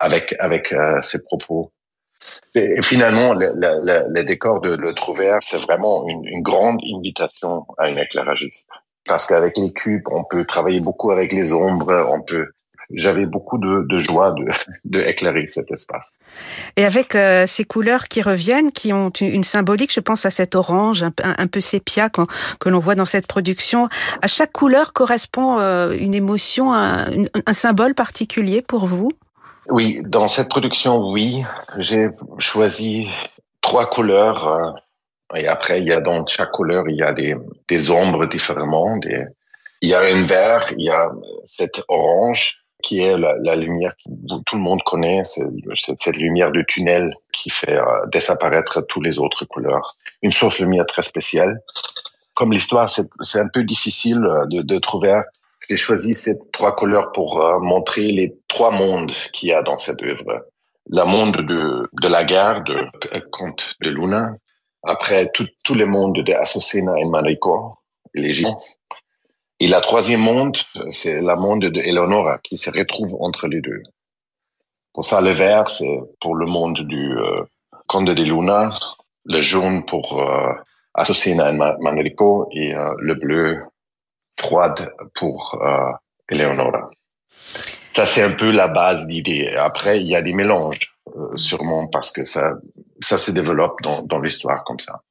avec, 0.00 0.34
avec 0.40 0.72
euh, 0.72 1.00
ses 1.00 1.22
propos. 1.22 1.70
Et 2.56 2.82
finalement, 2.82 3.34
le, 3.34 3.52
le, 3.54 4.04
le, 4.08 4.24
décor 4.24 4.60
de 4.60 4.70
Le 4.70 4.94
Trouvert, 4.94 5.38
c'est 5.42 5.58
vraiment 5.58 6.08
une, 6.08 6.26
une 6.26 6.42
grande 6.42 6.80
invitation 6.92 7.64
à 7.78 7.88
une 7.88 7.98
éclairagiste 7.98 8.68
parce 9.10 9.26
qu'avec 9.26 9.56
les 9.56 9.72
cubes, 9.72 10.06
on 10.08 10.22
peut 10.22 10.44
travailler 10.44 10.78
beaucoup 10.78 11.10
avec 11.10 11.32
les 11.32 11.52
ombres, 11.52 12.06
on 12.12 12.22
peut 12.22 12.46
j'avais 12.92 13.26
beaucoup 13.26 13.58
de, 13.58 13.84
de 13.88 13.98
joie 13.98 14.32
de, 14.32 14.48
de, 14.84 15.00
éclairer 15.00 15.46
cet 15.46 15.72
espace. 15.72 16.14
Et 16.76 16.84
avec 16.84 17.16
euh, 17.16 17.44
ces 17.46 17.64
couleurs 17.64 18.06
qui 18.06 18.22
reviennent, 18.22 18.70
qui 18.70 18.92
ont 18.92 19.10
une, 19.20 19.42
symbolique, 19.42 19.92
je 19.92 19.98
pense 19.98 20.26
à 20.26 20.30
cet 20.30 20.54
orange 20.54 21.02
un, 21.02 21.12
un, 21.24 21.46
peu 21.48 21.60
sépia 21.60 22.08
que 22.08 22.68
l'on 22.68 22.78
voit 22.78 22.94
dans 22.94 23.04
cette 23.04 23.26
production. 23.26 23.88
À 24.22 24.28
chaque 24.28 24.52
couleur 24.52 24.92
correspond 24.92 25.58
euh, 25.58 25.92
une 25.98 26.14
émotion, 26.14 26.72
un, 26.72 27.06
un, 27.46 27.52
symbole 27.52 27.94
particulier 27.94 28.62
pour 28.62 28.86
vous? 28.86 29.10
Oui, 29.68 30.02
dans 30.04 30.28
cette 30.28 30.48
production, 30.48 31.10
oui. 31.10 31.42
J'ai 31.78 32.10
choisi 32.38 33.08
trois 33.60 33.86
couleurs. 33.86 34.74
Euh, 35.32 35.36
et 35.36 35.46
après, 35.46 35.80
il 35.80 35.88
y 35.88 35.92
a 35.92 36.00
dans 36.00 36.24
chaque 36.26 36.52
couleur, 36.52 36.84
il 36.88 36.96
y 36.96 37.02
a 37.02 37.12
des, 37.12 37.34
des 37.68 37.90
ombres 37.90 38.26
différemment. 38.26 38.96
Des... 38.98 39.24
Il 39.82 39.88
y 39.88 39.94
a 39.94 40.00
un 40.00 40.22
vert, 40.22 40.60
il 40.76 40.84
y 40.84 40.90
a 40.90 41.10
cette 41.46 41.82
orange 41.88 42.64
qui 42.82 43.00
est 43.02 43.16
la, 43.16 43.34
la 43.42 43.56
lumière 43.56 43.94
que 43.96 44.10
tout 44.46 44.56
le 44.56 44.62
monde 44.62 44.82
connaît, 44.84 45.22
c'est 45.24 45.44
cette 45.74 46.16
lumière 46.16 46.50
de 46.50 46.62
tunnel 46.62 47.14
qui 47.30 47.50
fait 47.50 47.76
euh, 47.76 48.06
disparaître 48.10 48.80
toutes 48.88 49.04
les 49.04 49.18
autres 49.18 49.44
couleurs. 49.44 49.96
Une 50.22 50.30
source 50.30 50.60
lumière 50.60 50.86
très 50.86 51.02
spéciale. 51.02 51.60
Comme 52.32 52.52
l'histoire, 52.52 52.88
c'est 52.88 53.38
un 53.38 53.48
peu 53.48 53.64
difficile 53.64 54.24
euh, 54.24 54.46
de, 54.46 54.62
de 54.62 54.78
trouver. 54.78 55.20
J'ai 55.68 55.76
choisi 55.76 56.14
ces 56.14 56.38
trois 56.52 56.74
couleurs 56.74 57.12
pour 57.12 57.42
euh, 57.42 57.58
montrer 57.60 58.12
les 58.12 58.34
trois 58.48 58.70
mondes 58.70 59.12
qu'il 59.32 59.50
y 59.50 59.52
a 59.52 59.62
dans 59.62 59.76
cette 59.76 60.02
œuvre. 60.02 60.46
Le 60.88 61.04
monde 61.04 61.36
de, 61.36 61.88
de 61.92 62.08
la 62.08 62.24
guerre 62.24 62.62
de 62.64 62.88
Comte 63.30 63.76
de 63.82 63.90
Luna, 63.90 64.24
après, 64.82 65.30
tout, 65.32 65.46
tout 65.64 65.74
le 65.74 65.86
monde 65.86 66.22
de 66.22 66.32
Asocena 66.32 66.98
et 66.98 67.04
Manrico, 67.04 67.78
les 68.14 68.32
géants. 68.32 68.58
Et 69.58 69.68
la 69.68 69.80
troisième 69.80 70.22
monde, 70.22 70.56
c'est 70.90 71.20
la 71.20 71.36
monde 71.36 71.66
de 71.66 71.80
Eleonora 71.80 72.38
qui 72.38 72.56
se 72.56 72.70
retrouve 72.70 73.16
entre 73.20 73.46
les 73.46 73.60
deux. 73.60 73.82
Pour 74.94 75.04
ça, 75.04 75.20
le 75.20 75.30
vert, 75.30 75.68
c'est 75.68 76.00
pour 76.20 76.34
le 76.34 76.46
monde 76.46 76.80
du 76.80 77.12
euh, 77.16 77.44
Conde 77.86 78.10
de 78.10 78.22
Luna, 78.22 78.70
le 79.26 79.40
jaune 79.40 79.84
pour 79.84 80.18
euh, 80.20 80.52
et 80.98 81.34
Manrico 81.34 82.48
et 82.52 82.74
euh, 82.74 82.94
le 82.98 83.14
bleu 83.14 83.64
froide 84.38 84.92
pour 85.14 85.58
euh, 85.62 85.92
Eleonora. 86.28 86.90
Ça, 87.92 88.06
c'est 88.06 88.22
un 88.22 88.32
peu 88.32 88.50
la 88.50 88.68
base 88.68 89.06
d'idée. 89.06 89.54
Après, 89.56 90.00
il 90.00 90.08
y 90.08 90.16
a 90.16 90.22
des 90.22 90.32
mélanges, 90.32 90.94
euh, 91.16 91.36
sûrement, 91.36 91.86
parce 91.88 92.10
que 92.10 92.24
ça, 92.24 92.54
ça 93.00 93.18
se 93.18 93.30
développe 93.30 93.80
dans, 93.82 94.02
dans 94.02 94.18
l'histoire 94.18 94.64
comme 94.64 94.78
ça. 94.78 95.02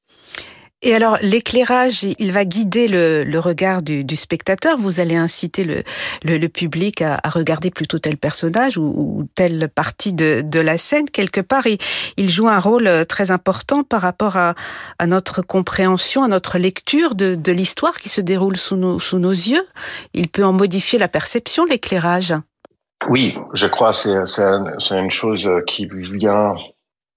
Et 0.81 0.95
alors, 0.95 1.17
l'éclairage, 1.21 2.03
il 2.19 2.31
va 2.31 2.45
guider 2.45 2.87
le, 2.87 3.25
le 3.25 3.39
regard 3.39 3.81
du, 3.81 4.05
du, 4.05 4.15
spectateur. 4.15 4.77
Vous 4.77 5.01
allez 5.01 5.17
inciter 5.17 5.65
le, 5.65 5.83
le, 6.23 6.37
le 6.37 6.47
public 6.47 7.01
à, 7.01 7.19
à, 7.21 7.29
regarder 7.29 7.69
plutôt 7.69 7.99
tel 7.99 8.15
personnage 8.15 8.77
ou, 8.77 8.83
ou 8.83 9.27
telle 9.35 9.67
partie 9.67 10.13
de, 10.13 10.41
de, 10.41 10.59
la 10.61 10.77
scène. 10.77 11.09
Quelque 11.09 11.41
part, 11.41 11.67
il, 11.67 11.79
il, 12.15 12.29
joue 12.29 12.47
un 12.47 12.59
rôle 12.59 13.05
très 13.07 13.29
important 13.29 13.83
par 13.83 13.99
rapport 13.99 14.37
à, 14.37 14.55
à 14.99 15.05
notre 15.05 15.41
compréhension, 15.41 16.23
à 16.23 16.29
notre 16.29 16.57
lecture 16.57 17.13
de, 17.13 17.35
de 17.35 17.51
l'histoire 17.51 17.97
qui 17.97 18.07
se 18.07 18.21
déroule 18.21 18.55
sous 18.55 18.77
nos, 18.77 18.99
sous 18.99 19.19
nos 19.19 19.31
yeux. 19.31 19.67
Il 20.13 20.29
peut 20.29 20.45
en 20.45 20.53
modifier 20.53 20.97
la 20.97 21.09
perception, 21.09 21.65
l'éclairage. 21.65 22.33
Oui, 23.09 23.37
je 23.51 23.67
crois 23.67 23.91
que 23.91 24.23
c'est 24.25 24.97
une 24.97 25.11
chose 25.11 25.49
qui 25.67 25.89
vient 25.91 26.55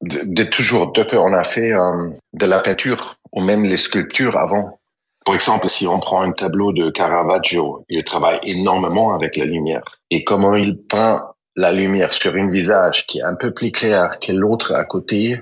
de, 0.02 0.20
de 0.24 0.44
toujours, 0.44 0.92
dès 0.92 1.06
qu'on 1.06 1.32
a 1.32 1.44
fait 1.44 1.72
euh, 1.72 2.10
de 2.32 2.46
la 2.46 2.60
peinture 2.60 3.14
ou 3.32 3.40
même 3.40 3.64
les 3.64 3.76
sculptures 3.76 4.36
avant. 4.36 4.78
Par 5.24 5.34
exemple, 5.34 5.68
si 5.68 5.86
on 5.86 6.00
prend 6.00 6.22
un 6.22 6.32
tableau 6.32 6.72
de 6.72 6.90
Caravaggio, 6.90 7.84
il 7.88 8.02
travaille 8.02 8.40
énormément 8.42 9.14
avec 9.14 9.36
la 9.36 9.44
lumière. 9.44 9.82
Et 10.10 10.24
comment 10.24 10.56
il 10.56 10.76
peint 10.78 11.32
la 11.54 11.70
lumière 11.70 12.12
sur 12.12 12.34
un 12.34 12.50
visage 12.50 13.06
qui 13.06 13.18
est 13.18 13.22
un 13.22 13.34
peu 13.34 13.52
plus 13.52 13.70
clair 13.70 14.08
que 14.20 14.32
l'autre 14.32 14.74
à 14.74 14.84
côté, 14.84 15.38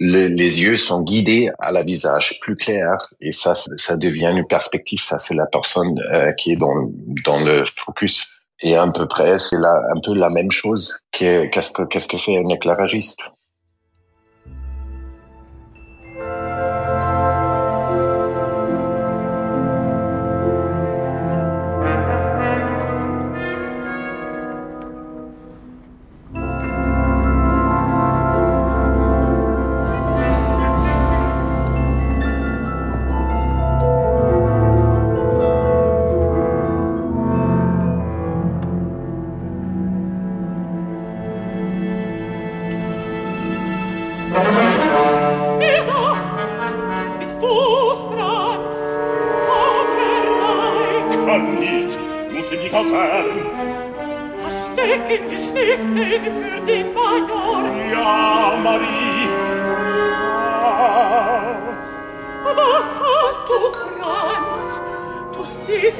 le, 0.00 0.26
les 0.26 0.62
yeux 0.62 0.76
sont 0.76 1.02
guidés 1.02 1.50
à 1.60 1.70
la 1.70 1.84
visage 1.84 2.40
plus 2.40 2.56
clair 2.56 2.96
et 3.20 3.30
ça, 3.30 3.54
ça 3.54 3.96
devient 3.96 4.32
une 4.34 4.46
perspective. 4.46 5.00
Ça, 5.00 5.18
c'est 5.18 5.34
la 5.34 5.46
personne 5.46 6.00
euh, 6.12 6.32
qui 6.32 6.52
est 6.52 6.56
dans, 6.56 6.90
dans 7.24 7.38
le 7.38 7.64
focus. 7.64 8.28
Et 8.60 8.76
à 8.76 8.86
peu 8.88 9.06
près, 9.06 9.38
c'est 9.38 9.56
un 9.56 10.00
peu 10.02 10.14
la 10.14 10.30
même 10.30 10.50
chose 10.50 11.00
qu'est-ce 11.10 11.70
que, 11.70 11.82
qu'est-ce 11.82 12.08
que 12.08 12.16
fait 12.16 12.36
un 12.36 12.48
éclairagiste. 12.48 13.20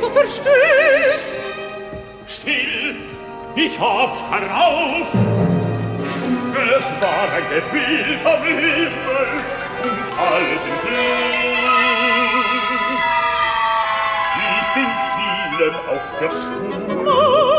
So 0.00 0.10
verstößt. 0.10 1.40
Still, 2.26 2.96
ich 3.54 3.78
hab's 3.78 4.22
heraus. 4.22 5.12
Es 6.76 6.84
war 7.00 7.28
ein 7.34 7.44
Gebild 7.48 8.24
am 8.24 8.42
Himmel 8.42 9.28
und 9.82 10.18
alles 10.18 10.62
in 10.64 10.76
Blut. 10.80 11.12
Ich 14.38 14.68
bin 14.74 14.90
vielen 15.14 15.74
auf 15.88 16.06
der 16.20 16.30
Spur. 16.30 17.51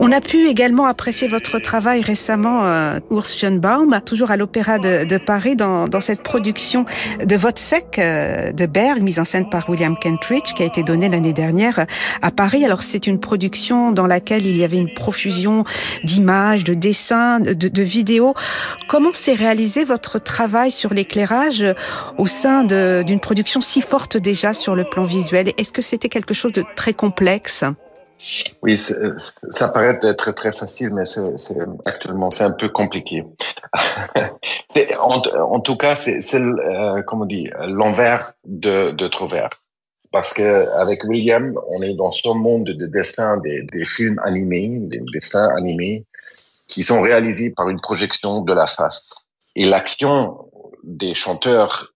On 0.00 0.12
a 0.12 0.20
pu 0.20 0.46
également 0.46 0.86
apprécier 0.86 1.28
votre 1.28 1.58
travail 1.58 2.02
récemment, 2.02 2.64
euh, 2.64 3.00
Urs 3.10 3.24
Schönbaum, 3.24 4.00
toujours 4.04 4.30
à 4.30 4.36
l'Opéra 4.36 4.78
de, 4.78 5.04
de, 5.04 5.18
Paris, 5.18 5.56
dans, 5.56 5.88
dans, 5.88 6.00
cette 6.00 6.22
production 6.22 6.84
de 7.24 7.36
Wozzeck 7.36 7.98
euh, 7.98 8.52
de 8.52 8.66
Berg, 8.66 9.02
mise 9.02 9.18
en 9.18 9.24
scène 9.24 9.48
par 9.48 9.68
William 9.68 9.96
Kentridge, 10.00 10.52
qui 10.54 10.62
a 10.62 10.66
été 10.66 10.82
donnée 10.82 11.08
l'année 11.08 11.32
dernière 11.32 11.86
à 12.22 12.30
Paris. 12.30 12.64
Alors 12.64 12.82
c'est 12.82 13.06
une 13.06 13.18
production 13.18 13.90
dans 13.90 14.06
laquelle 14.06 14.46
il 14.46 14.56
y 14.56 14.62
avait 14.62 14.78
une 14.78 14.92
profusion 14.92 15.64
d'images, 16.04 16.64
de 16.64 16.74
dessins, 16.74 17.40
de, 17.40 17.52
de 17.52 17.82
vidéos. 17.82 18.34
Comment 18.88 19.12
s'est 19.12 19.34
réalisé 19.34 19.84
votre 19.84 20.20
travail 20.20 20.70
sur 20.70 20.94
l'éclairage 20.94 21.64
au 22.18 22.26
sein 22.26 22.62
d'une 22.62 23.20
production 23.20 23.60
si 23.60 23.80
forte 23.80 24.16
déjà 24.16 24.54
sur 24.54 24.76
le 24.76 24.84
plan 24.84 25.04
visuel? 25.04 25.52
Est-ce 25.56 25.72
que 25.72 25.82
c'était 25.82 26.08
quelque 26.08 26.34
chose 26.34 26.52
de 26.52 26.64
très 26.76 26.92
complexe? 26.92 27.64
Oui, 28.62 28.76
ça 28.76 29.68
paraît 29.68 29.98
être 30.02 30.32
très 30.32 30.52
facile, 30.52 30.90
mais 30.92 31.04
c'est, 31.04 31.22
actuellement 31.84 32.30
c'est 32.30 32.44
un 32.44 32.50
peu 32.50 32.68
compliqué. 32.68 33.24
en, 34.98 35.22
en, 35.22 35.60
tout 35.60 35.76
cas, 35.76 35.94
c'est, 35.94 36.20
euh, 36.34 37.02
comment 37.02 37.22
on 37.22 37.26
dit 37.26 37.50
l'envers 37.66 38.32
de, 38.44 38.90
de 38.90 39.06
Trouvert, 39.06 39.50
parce 40.10 40.32
que 40.32 40.68
avec 40.72 41.04
William, 41.04 41.58
on 41.68 41.82
est 41.82 41.94
dans 41.94 42.10
ce 42.10 42.28
monde 42.28 42.64
de 42.64 42.86
dessin 42.86 43.36
des, 43.38 43.62
des 43.72 43.84
films 43.84 44.20
animés, 44.24 44.78
des 44.80 45.00
dessins 45.12 45.48
animés 45.56 46.04
qui 46.66 46.82
sont 46.84 47.00
réalisés 47.00 47.50
par 47.50 47.68
une 47.68 47.80
projection 47.80 48.42
de 48.42 48.52
la 48.52 48.66
face. 48.66 49.10
Et 49.56 49.64
l'action 49.64 50.50
des 50.82 51.14
chanteurs, 51.14 51.94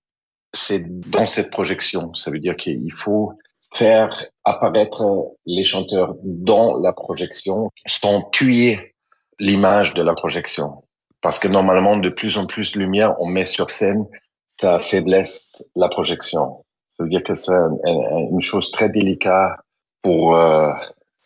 c'est 0.53 0.83
dans 1.11 1.27
cette 1.27 1.51
projection. 1.51 2.15
Ça 2.15 2.31
veut 2.31 2.39
dire 2.39 2.57
qu'il 2.57 2.93
faut 2.93 3.35
faire 3.75 4.09
apparaître 4.45 5.03
les 5.47 5.65
chanteurs 5.65 6.15
dans 6.23 6.79
la 6.81 6.93
projection 6.93 7.71
sans 7.87 8.23
tuer 8.31 8.95
l'image 9.39 9.95
de 9.95 10.03
la 10.03 10.15
projection. 10.15 10.85
Parce 11.21 11.39
que 11.39 11.49
normalement, 11.49 11.97
de 11.97 12.09
plus 12.09 12.37
en 12.37 12.47
plus 12.47 12.73
de 12.73 12.81
lumière 12.81 13.15
on 13.21 13.27
met 13.27 13.45
sur 13.45 13.71
scène, 13.71 14.07
ça 14.49 14.79
faiblesse 14.79 15.65
la 15.77 15.89
projection. 15.89 16.65
Ça 16.91 17.05
veut 17.05 17.09
dire 17.09 17.23
que 17.23 17.35
c'est 17.35 17.53
une 17.85 18.41
chose 18.41 18.71
très 18.71 18.91
délicate 18.91 19.59
pour 20.03 20.37
euh, 20.37 20.73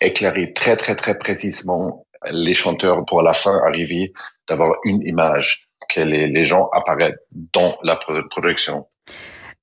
éclairer 0.01 0.53
très, 0.53 0.77
très, 0.77 0.95
très 0.95 1.17
précisément 1.19 2.07
les 2.31 2.55
chanteurs 2.55 3.05
pour 3.05 3.21
à 3.21 3.23
la 3.23 3.33
fin 3.33 3.59
arriver 3.67 4.13
d'avoir 4.49 4.77
une 4.85 5.03
image, 5.03 5.69
que 5.91 6.01
les, 6.01 6.27
les 6.27 6.45
gens 6.45 6.69
apparaissent 6.73 7.19
dans 7.53 7.77
la 7.83 7.99
projection. 8.31 8.87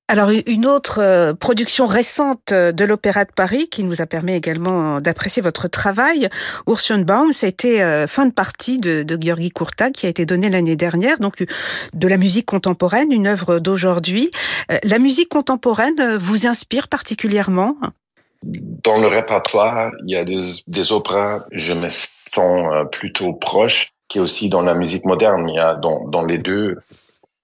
Alors 0.06 0.28
une 0.28 0.66
autre 0.66 1.00
euh, 1.00 1.32
production 1.32 1.86
récente 1.86 2.52
euh, 2.52 2.72
de 2.72 2.84
l'Opéra 2.84 3.24
de 3.24 3.32
Paris 3.32 3.68
qui 3.70 3.84
nous 3.84 4.02
a 4.02 4.06
permis 4.06 4.34
également 4.34 5.00
d'apprécier 5.00 5.40
votre 5.40 5.66
travail, 5.66 6.28
Baum, 6.66 7.32
ça 7.32 7.46
a 7.46 7.48
été 7.48 7.82
euh, 7.82 8.06
fin 8.06 8.26
de 8.26 8.32
partie 8.32 8.76
de, 8.76 9.02
de 9.02 9.18
Georgi 9.18 9.50
Kurta 9.50 9.90
qui 9.90 10.04
a 10.04 10.10
été 10.10 10.26
donnée 10.26 10.50
l'année 10.50 10.76
dernière, 10.76 11.20
donc 11.20 11.42
de 11.94 12.08
la 12.08 12.18
musique 12.18 12.44
contemporaine, 12.44 13.12
une 13.12 13.26
œuvre 13.26 13.58
d'aujourd'hui. 13.60 14.30
La 14.82 14.98
musique 14.98 15.30
contemporaine 15.30 16.16
vous 16.18 16.46
inspire 16.46 16.88
particulièrement? 16.88 17.76
Dans 18.42 18.98
le 18.98 19.06
répertoire, 19.06 19.90
il 20.06 20.12
y 20.12 20.16
a 20.16 20.24
des, 20.24 20.92
opéras, 20.92 21.46
je 21.50 21.72
me 21.72 21.88
sens 21.88 22.86
plutôt 22.92 23.32
proche, 23.32 23.92
qui 24.08 24.18
est 24.18 24.20
aussi 24.20 24.50
dans 24.50 24.62
la 24.62 24.74
musique 24.74 25.06
moderne. 25.06 25.48
Il 25.48 25.54
y 25.54 25.58
a 25.58 25.74
dans, 25.74 26.06
dans 26.08 26.24
les 26.24 26.38
deux. 26.38 26.76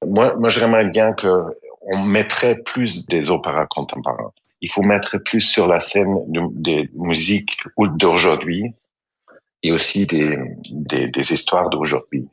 Moi, 0.07 0.35
moi 0.39 0.49
j'aimerais 0.51 0.85
bien 0.87 1.13
que 1.13 1.45
on 1.91 2.05
mettrait 2.05 2.57
plus 2.65 3.07
des 3.07 3.31
opéras 3.31 3.67
contemporains. 3.67 4.33
Il 4.63 4.71
faut 4.71 4.83
mettre 4.83 5.19
plus 5.19 5.41
sur 5.41 5.67
la 5.67 5.81
scène 5.81 6.17
des 6.53 6.89
musiques 6.95 7.59
d'aujourd'hui 7.79 8.73
et 9.63 9.73
aussi 9.73 10.07
des, 10.07 10.39
des, 10.71 11.33
histoires 11.33 11.69
d'aujourd'hui. 11.69 12.29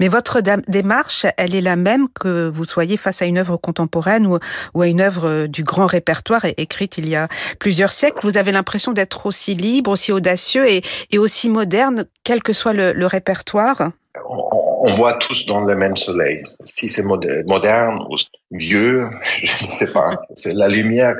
Mais 0.00 0.08
votre 0.08 0.40
démarche, 0.40 1.26
elle 1.36 1.54
est 1.54 1.60
la 1.60 1.76
même 1.76 2.08
que 2.08 2.48
vous 2.48 2.64
soyez 2.64 2.96
face 2.96 3.22
à 3.22 3.26
une 3.26 3.38
œuvre 3.38 3.56
contemporaine 3.56 4.26
ou, 4.26 4.38
ou 4.74 4.82
à 4.82 4.88
une 4.88 5.00
œuvre 5.00 5.46
du 5.46 5.64
grand 5.64 5.86
répertoire 5.86 6.44
écrite 6.56 6.98
il 6.98 7.08
y 7.08 7.16
a 7.16 7.28
plusieurs 7.58 7.92
siècles. 7.92 8.18
Vous 8.22 8.36
avez 8.36 8.52
l'impression 8.52 8.92
d'être 8.92 9.26
aussi 9.26 9.54
libre, 9.54 9.90
aussi 9.90 10.12
audacieux 10.12 10.68
et, 10.68 10.82
et, 11.10 11.18
aussi 11.18 11.48
moderne, 11.48 12.06
quel 12.24 12.42
que 12.42 12.52
soit 12.52 12.74
le 12.74 13.06
répertoire? 13.06 13.92
On, 14.26 14.94
voit 14.96 15.14
tous 15.14 15.46
dans 15.46 15.60
le 15.60 15.74
même 15.76 15.96
soleil. 15.96 16.42
Si 16.64 16.88
c'est 16.88 17.02
moderne 17.02 18.04
ou 18.08 18.16
vieux, 18.50 19.08
je 19.22 19.64
ne 19.64 19.68
sais 19.68 19.92
pas. 19.92 20.10
C'est 20.34 20.54
la 20.54 20.68
lumière 20.68 21.16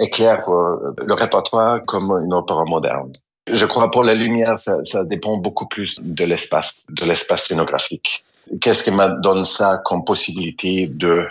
éclaire 0.00 0.48
euh, 0.48 0.94
le 1.06 1.14
répertoire 1.14 1.84
comme 1.84 2.10
une 2.24 2.34
opéra 2.34 2.64
moderne. 2.64 3.12
Je 3.52 3.64
crois 3.64 3.90
pour 3.90 4.02
la 4.02 4.14
lumière, 4.14 4.58
ça, 4.58 4.84
ça 4.84 5.04
dépend 5.04 5.36
beaucoup 5.36 5.66
plus 5.66 5.98
de 6.00 6.24
l'espace, 6.24 6.84
de 6.90 7.04
l'espace 7.04 7.46
scénographique. 7.46 8.24
Qu'est-ce 8.60 8.84
qui 8.84 8.90
me 8.90 9.20
donne 9.22 9.44
ça 9.44 9.80
comme 9.84 10.04
possibilité 10.04 10.88
de 10.88 11.26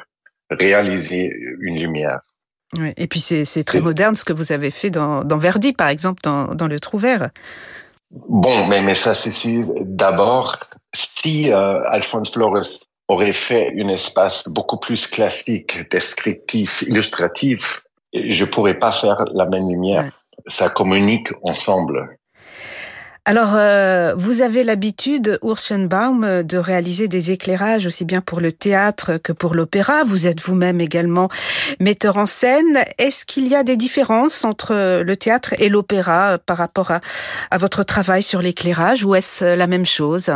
réaliser 0.50 1.32
une 1.60 1.80
lumière? 1.80 2.22
Oui, 2.80 2.92
et 2.98 3.08
puis 3.08 3.20
c'est 3.20 3.64
très 3.64 3.80
moderne 3.80 4.16
ce 4.16 4.26
que 4.26 4.34
vous 4.34 4.52
avez 4.52 4.72
fait 4.72 4.90
dans, 4.90 5.24
dans 5.24 5.38
Verdi, 5.38 5.74
par 5.74 5.88
exemple, 5.88 6.20
dans, 6.24 6.56
dans 6.56 6.68
Le 6.68 6.80
Trou 6.80 6.98
Vert. 6.98 7.30
Bon, 8.12 8.66
mais, 8.68 8.82
mais 8.82 8.96
ça, 8.96 9.14
c'est 9.14 9.62
d'abord 9.82 10.58
si 10.96 11.52
euh, 11.52 11.84
Alphonse 11.88 12.32
Flores 12.32 12.80
aurait 13.08 13.34
fait 13.34 13.74
un 13.78 13.90
espace 13.90 14.46
beaucoup 14.48 14.78
plus 14.78 15.06
classique, 15.08 15.90
descriptif, 15.92 16.82
illustratif, 16.84 17.84
je 18.14 18.46
pourrais 18.46 18.80
pas 18.80 18.92
faire 18.92 19.26
la 19.34 19.46
même 19.46 19.70
lumière. 19.70 20.10
Ça 20.48 20.70
communique 20.70 21.30
ensemble. 21.44 22.18
Alors, 23.28 23.54
euh, 23.56 24.14
vous 24.16 24.44
avez 24.44 24.64
l'habitude, 24.64 25.40
Urschenbaum, 25.44 26.44
de 26.44 26.58
réaliser 26.60 27.08
des 27.08 27.32
éclairages 27.32 27.88
aussi 27.88 28.06
bien 28.06 28.22
pour 28.22 28.40
le 28.40 28.52
théâtre 28.52 29.18
que 29.18 29.32
pour 29.34 29.56
l'opéra. 29.56 30.04
Vous 30.04 30.28
êtes 30.28 30.40
vous-même 30.42 30.80
également 30.80 31.30
metteur 31.80 32.18
en 32.18 32.28
scène. 32.28 32.84
Est-ce 33.00 33.26
qu'il 33.26 33.48
y 33.48 33.56
a 33.56 33.64
des 33.64 33.78
différences 33.78 34.44
entre 34.44 35.02
le 35.02 35.18
théâtre 35.18 35.56
et 35.58 35.70
l'opéra 35.70 36.38
par 36.38 36.58
rapport 36.58 36.92
à, 36.92 37.02
à 37.50 37.58
votre 37.58 37.82
travail 37.82 38.22
sur 38.22 38.44
l'éclairage 38.44 39.04
ou 39.04 39.16
est-ce 39.16 39.44
la 39.44 39.66
même 39.66 39.88
chose? 39.88 40.30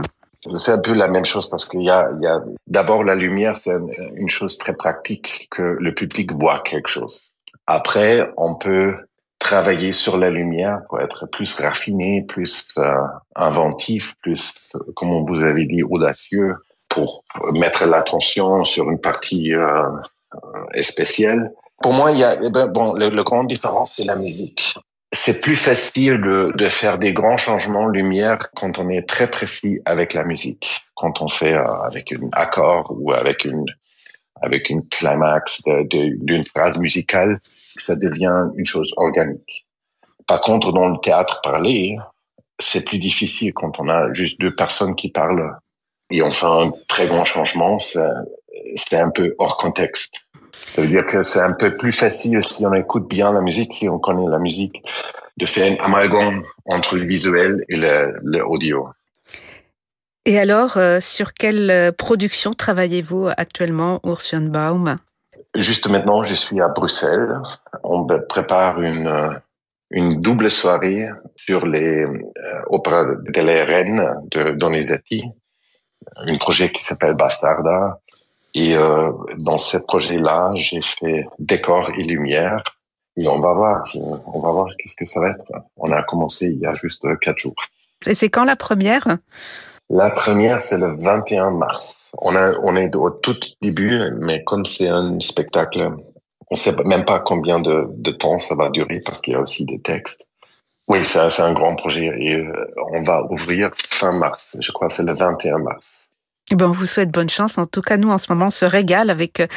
C'est 0.56 0.72
un 0.72 0.80
peu 0.80 0.94
la 0.94 1.08
même 1.08 1.26
chose 1.26 1.50
parce 1.50 1.66
qu'il 1.66 1.84
y 1.84 1.90
a, 1.90 2.10
il 2.18 2.24
y 2.24 2.28
a 2.28 2.42
d'abord 2.68 3.04
la 3.04 3.16
lumière, 3.16 3.58
c'est 3.58 3.76
une 4.16 4.30
chose 4.30 4.58
très 4.58 4.74
pratique 4.74 5.48
que 5.52 5.78
le 5.80 5.94
public 5.94 6.32
voit 6.34 6.60
quelque 6.60 6.88
chose. 6.88 7.34
Après, 7.68 8.32
on 8.38 8.56
peut 8.56 8.96
travailler 9.38 9.92
sur 9.94 10.18
la 10.18 10.30
lumière 10.30 10.82
pour 10.90 11.00
être 11.02 11.26
plus 11.26 11.54
raffiné, 11.56 12.22
plus 12.22 12.68
euh, 12.78 12.94
inventif, 13.36 14.16
plus, 14.22 14.70
comme 14.96 15.26
vous 15.26 15.44
avez 15.44 15.66
dit, 15.66 15.84
audacieux, 15.84 16.56
pour 16.88 17.24
mettre 17.54 17.86
l'attention 17.86 18.64
sur 18.64 18.90
une 18.90 19.00
partie 19.00 19.54
euh, 19.56 19.84
euh 20.34 20.82
spéciale. 20.82 21.52
Pour 21.82 21.94
moi, 21.94 22.12
il 22.12 22.20
y 22.20 22.24
a, 22.24 22.38
eh 22.42 22.50
ben, 22.50 22.68
bon, 22.68 22.94
le, 22.94 23.10
le 23.10 23.24
grand 23.24 23.44
différence, 23.44 23.94
c'est 23.96 24.06
la 24.06 24.16
musique 24.16 24.76
c'est 25.12 25.42
plus 25.42 25.56
facile 25.56 26.22
de, 26.22 26.52
de, 26.56 26.70
faire 26.70 27.00
des 27.00 27.14
grands 27.14 27.38
changements 27.38 27.88
lumière 27.88 28.38
quand 28.56 28.78
on 28.78 28.90
est 28.90 29.08
très 29.08 29.30
précis 29.30 29.80
avec 29.86 30.14
la 30.14 30.24
musique, 30.24 30.82
quand 30.96 31.22
on 31.22 31.28
fait 31.28 31.54
euh, 31.54 31.64
avec 31.64 32.12
un 32.14 32.30
accord 32.32 32.96
ou 32.98 33.12
avec 33.12 33.46
une 33.46 33.66
avec 34.42 34.70
une 34.70 34.88
climax 34.88 35.64
d'une 35.90 36.44
phrase 36.44 36.80
musicale, 36.80 37.42
ça 37.50 37.98
devient 37.98 38.46
une 38.56 38.64
chose 38.64 38.94
organique. 38.96 39.68
Par 40.28 40.40
contre, 40.40 40.72
dans 40.72 40.88
le 40.88 40.98
théâtre 41.02 41.42
parlé, 41.42 41.98
c'est 42.58 42.86
plus 42.86 43.00
difficile 43.00 43.54
quand 43.54 43.80
on 43.82 43.90
a 43.90 44.12
juste 44.14 44.40
deux 44.40 44.56
personnes 44.56 44.96
qui 44.96 45.12
parlent 45.12 45.58
et 46.10 46.22
on 46.22 46.32
fait 46.32 46.46
un 46.46 46.72
très 46.88 47.08
grand 47.08 47.26
changement, 47.26 47.80
c'est 47.80 48.98
un 48.98 49.10
peu 49.10 49.36
hors 49.38 49.58
contexte. 49.58 50.29
Ça 50.54 50.82
veut 50.82 50.88
dire 50.88 51.06
que 51.06 51.24
c'est 51.24 51.42
un 51.42 51.54
peu 51.54 51.76
plus 51.76 51.92
facile 51.92 52.44
si 52.44 52.66
on 52.66 52.74
écoute 52.74 53.08
bien 53.08 53.34
la 53.34 53.42
musique, 53.42 53.74
si 53.74 53.90
on 53.90 54.00
connaît 54.00 54.30
la 54.30 54.40
musique, 54.40 54.84
de 55.38 55.46
faire 55.46 55.72
un 55.72 55.84
amalgame 55.84 56.44
entre 56.66 56.98
le 56.98 57.06
visuel 57.06 57.64
et 57.70 57.78
l'audio. 58.24 58.90
Et 60.26 60.38
alors, 60.38 60.78
euh, 60.78 61.00
sur 61.00 61.34
quelle 61.34 61.72
euh, 61.72 61.92
production 61.92 62.52
travaillez-vous 62.52 63.30
actuellement, 63.36 64.00
Urs 64.04 64.42
Baum? 64.42 64.96
Juste 65.56 65.88
maintenant, 65.90 66.22
je 66.22 66.36
suis 66.36 66.62
à 66.62 66.68
Bruxelles. 66.68 67.40
On 67.84 68.06
prépare 68.28 68.82
une, 68.82 69.08
euh, 69.08 69.30
une 69.90 70.22
double 70.22 70.52
soirée 70.52 71.10
sur 71.36 71.66
les 71.66 72.04
euh, 72.04 72.20
opéras 72.68 73.06
de 73.06 73.42
la 73.42 73.66
reine 73.66 74.14
de 74.30 74.52
Donizetti, 74.52 75.24
un 76.16 76.38
projet 76.38 76.72
qui 76.72 76.84
s'appelle 76.84 77.16
Bastarda, 77.16 78.00
Et 78.54 78.76
euh, 78.76 79.12
dans 79.40 79.58
ce 79.58 79.78
projet-là, 79.78 80.52
j'ai 80.56 80.82
fait 80.82 81.26
décor 81.38 81.90
et 81.98 82.04
lumière. 82.04 82.62
Et 83.18 83.28
on 83.28 83.40
va 83.40 83.54
voir, 83.54 83.84
on 83.96 84.40
va 84.40 84.52
voir 84.52 84.68
qu'est-ce 84.78 84.96
que 84.96 85.06
ça 85.06 85.20
va 85.20 85.30
être. 85.32 85.44
On 85.78 85.92
a 85.92 86.02
commencé 86.04 86.48
il 86.48 86.60
y 86.60 86.66
a 86.66 86.74
juste 86.74 87.06
quatre 87.20 87.38
jours. 87.38 87.56
Et 88.08 88.16
c'est 88.16 88.30
quand 88.30 88.46
la 88.46 88.56
première? 88.56 89.18
La 89.90 90.12
première, 90.12 90.62
c'est 90.62 90.78
le 90.78 90.96
21 90.98 91.52
mars. 91.52 92.12
On, 92.20 92.36
a, 92.36 92.52
on 92.68 92.76
est 92.76 92.96
au 92.96 93.10
tout 93.10 93.38
début, 93.62 94.00
mais 94.20 94.44
comme 94.44 94.66
c'est 94.66 94.88
un 94.88 95.20
spectacle, 95.20 95.92
on 96.50 96.56
sait 96.56 96.76
même 96.86 97.06
pas 97.06 97.20
combien 97.20 97.60
de, 97.60 97.86
de 97.90 98.12
temps 98.12 98.40
ça 98.40 98.56
va 98.56 98.70
durer 98.70 99.00
parce 99.04 99.20
qu'il 99.20 99.34
y 99.34 99.36
a 99.36 99.40
aussi 99.40 99.66
des 99.66 99.82
textes. 99.82 100.30
Oui, 100.88 101.00
c'est 101.04 101.42
un 101.42 101.54
grand 101.54 101.76
projet 101.76 102.12
et 102.20 102.36
euh, 102.36 102.74
on 102.94 103.04
va 103.04 103.24
ouvrir 103.30 103.70
fin 103.76 104.12
mars. 104.12 104.58
Je 104.60 104.72
crois 104.72 104.88
que 104.88 104.94
c'est 104.94 105.04
le 105.04 105.14
21 105.14 105.60
mars. 105.60 105.99
Eh 106.52 106.56
ben, 106.56 106.68
on 106.68 106.72
vous 106.72 106.86
souhaite 106.86 107.12
bonne 107.12 107.30
chance. 107.30 107.58
En 107.58 107.66
tout 107.66 107.82
cas, 107.82 107.98
nous, 107.98 108.10
en 108.10 108.18
ce 108.18 108.28
moment, 108.30 108.48
on 108.48 108.52
se 108.52 108.66
régale 108.66 109.10
avec 109.10 109.40
euh, 109.40 109.48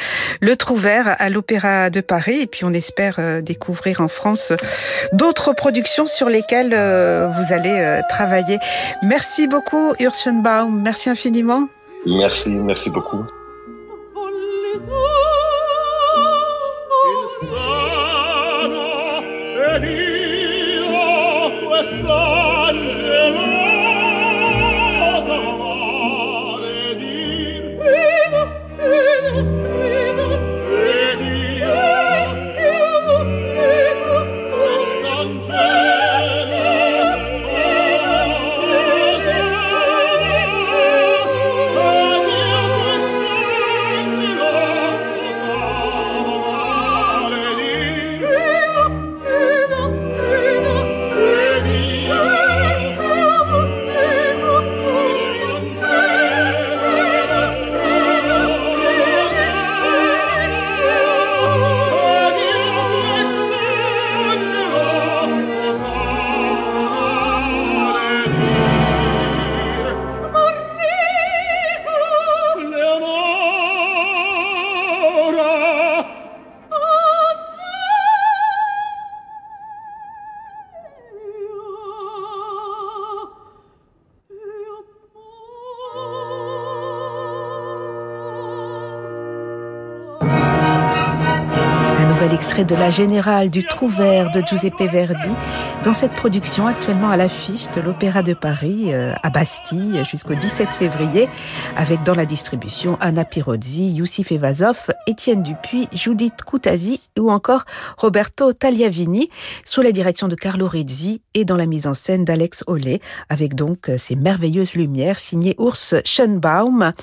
le 0.41 0.55
Trouvert 0.55 1.15
à 1.19 1.29
l'Opéra 1.29 1.89
de 1.89 2.01
Paris. 2.01 2.41
Et 2.41 2.47
puis, 2.47 2.65
on 2.65 2.73
espère 2.73 3.15
euh, 3.19 3.41
découvrir 3.41 4.01
en 4.01 4.07
France 4.07 4.53
d'autres 5.11 5.53
productions 5.53 6.05
sur 6.05 6.29
lesquelles 6.29 6.73
vous 6.73 7.53
allez 7.53 8.01
travailler. 8.09 8.59
Merci 9.03 9.47
beaucoup, 9.47 9.93
Urschenbaum. 9.99 10.81
Merci 10.81 11.09
infiniment. 11.09 11.67
Merci, 12.05 12.59
merci 12.59 12.89
beaucoup. 12.89 13.25
De 92.65 92.75
la 92.75 92.89
Générale 92.89 93.49
du 93.49 93.65
Trouvert 93.65 94.31
de 94.31 94.41
Giuseppe 94.41 94.89
Verdi 94.89 95.29
dans 95.83 95.93
cette 95.93 96.13
production 96.13 96.65
actuellement 96.65 97.09
à 97.09 97.17
l'affiche 97.17 97.69
de 97.75 97.81
l'Opéra 97.81 98.23
de 98.23 98.33
Paris 98.33 98.93
euh, 98.93 99.11
à 99.21 99.29
Bastille 99.29 100.03
jusqu'au 100.09 100.35
17 100.35 100.69
février 100.69 101.27
avec 101.75 102.03
dans 102.03 102.15
la 102.15 102.25
distribution 102.25 102.97
Anna 103.01 103.25
Pirozzi, 103.25 103.91
Youssif 103.91 104.31
Evazov, 104.31 104.91
Étienne 105.07 105.43
Dupuis, 105.43 105.87
Judith 105.91 106.43
Koutazi 106.45 107.01
ou 107.19 107.31
encore 107.31 107.65
Roberto 107.97 108.53
Tagliavini 108.53 109.29
sous 109.65 109.81
la 109.81 109.91
direction 109.91 110.27
de 110.27 110.35
Carlo 110.35 110.67
Rizzi 110.67 111.21
et 111.33 111.45
dans 111.45 111.57
la 111.57 111.65
mise 111.65 111.87
en 111.87 111.93
scène 111.93 112.23
d'Alex 112.23 112.63
Ollet 112.67 113.01
avec 113.29 113.55
donc 113.55 113.89
euh, 113.89 113.97
ces 113.97 114.15
merveilleuses 114.15 114.75
lumières 114.75 115.19
signées 115.19 115.55
Urs 115.59 116.01
Schönbaum. 116.05 116.93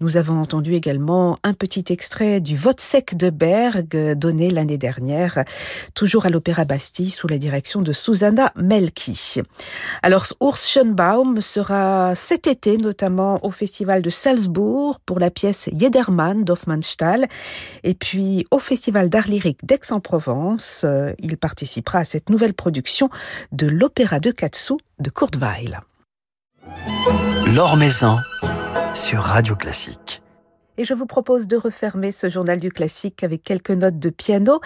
Nous 0.00 0.16
avons 0.16 0.40
entendu 0.40 0.74
également 0.74 1.38
un 1.44 1.54
petit 1.54 1.84
extrait 1.90 2.40
du 2.40 2.56
Vote 2.56 2.80
de 3.14 3.30
Berg 3.30 4.14
donné 4.14 4.50
l'année 4.50 4.78
dernière, 4.78 4.95
toujours 5.94 6.26
à 6.26 6.28
l'Opéra 6.28 6.64
Bastille 6.64 7.10
sous 7.10 7.28
la 7.28 7.38
direction 7.38 7.82
de 7.82 7.92
Susanna 7.92 8.52
Melki. 8.56 9.40
Alors, 10.02 10.26
Urs 10.40 10.56
Schönbaum 10.56 11.40
sera 11.40 12.14
cet 12.14 12.46
été 12.46 12.78
notamment 12.78 13.44
au 13.44 13.50
Festival 13.50 14.02
de 14.02 14.10
Salzbourg 14.10 15.00
pour 15.00 15.18
la 15.18 15.30
pièce 15.30 15.68
Jedermann 15.72 16.44
d'Hoffmannsthal 16.44 17.26
et 17.84 17.94
puis 17.94 18.46
au 18.50 18.58
Festival 18.58 19.08
d'art 19.08 19.28
lyrique 19.28 19.64
d'Aix-en-Provence. 19.64 20.82
Euh, 20.84 21.12
il 21.18 21.36
participera 21.36 22.00
à 22.00 22.04
cette 22.04 22.30
nouvelle 22.30 22.54
production 22.54 23.10
de 23.52 23.66
l'Opéra 23.66 24.20
de 24.20 24.30
Katsu 24.30 24.74
de 24.98 25.10
Kurt 25.10 25.36
Weill. 25.36 25.80
Sur 28.94 29.22
Radio 29.22 29.54
Classique 29.56 30.22
et 30.78 30.84
je 30.84 30.94
vous 30.94 31.06
propose 31.06 31.46
de 31.46 31.56
refermer 31.56 32.12
ce 32.12 32.28
journal 32.28 32.60
du 32.60 32.70
classique 32.70 33.22
avec 33.24 33.42
quelques 33.42 33.70
notes 33.70 33.98
de 33.98 34.10
piano, 34.10 34.60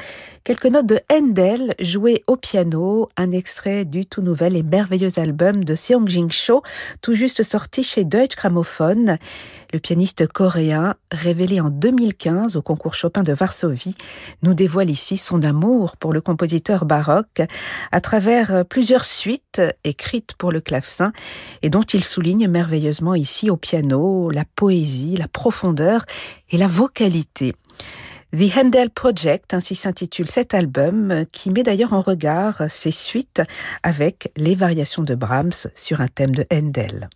quelques 0.44 0.66
notes 0.66 0.86
de 0.86 1.00
Handel 1.12 1.74
jouées 1.80 2.22
au 2.26 2.36
piano, 2.36 3.08
un 3.16 3.30
extrait 3.30 3.84
du 3.84 4.06
tout 4.06 4.22
nouvel 4.22 4.56
et 4.56 4.62
merveilleux 4.62 5.18
album 5.18 5.64
de 5.64 5.74
Seong 5.74 6.08
Jing 6.08 6.30
Cho, 6.32 6.62
tout 7.02 7.14
juste 7.14 7.42
sorti 7.42 7.82
chez 7.82 8.04
Deutsche 8.04 8.36
Grammophon. 8.36 9.18
Le 9.72 9.78
pianiste 9.78 10.26
coréen, 10.26 10.94
révélé 11.12 11.61
en 11.61 11.70
2015 11.70 12.56
au 12.56 12.62
concours 12.62 12.94
Chopin 12.94 13.22
de 13.22 13.33
Varsovie, 13.33 13.94
nous 14.42 14.52
dévoile 14.52 14.90
ici 14.90 15.16
son 15.16 15.42
amour 15.42 15.96
pour 15.96 16.12
le 16.12 16.20
compositeur 16.20 16.85
baroque 16.85 17.40
à 17.92 18.00
travers 18.00 18.64
plusieurs 18.64 19.04
suites 19.04 19.62
écrites 19.85 20.35
pour 20.35 20.50
le 20.50 20.61
clavecin 20.61 21.12
et 21.62 21.70
dont 21.70 21.83
il 21.83 22.02
souligne 22.02 22.48
merveilleusement 22.48 23.14
ici 23.14 23.48
au 23.48 23.56
piano 23.56 24.28
la 24.30 24.44
poésie, 24.56 25.16
la 25.16 25.28
profondeur 25.28 26.04
et 26.50 26.56
la 26.56 26.66
vocalité. 26.66 27.54
The 28.33 28.56
Handel 28.56 28.90
Project, 28.90 29.54
ainsi 29.54 29.76
s'intitule 29.76 30.30
cet 30.30 30.52
album, 30.54 31.24
qui 31.30 31.50
met 31.50 31.62
d'ailleurs 31.62 31.92
en 31.92 32.00
regard 32.00 32.62
ses 32.68 32.92
suites 32.92 33.42
avec 33.83 34.33
les 34.37 34.56
variations 34.56 35.02
de 35.02 35.14
Brahms 35.14 35.68
sur 35.76 36.00
un 36.00 36.09
thème 36.09 36.35
de 36.35 36.44
Handel. 36.52 37.09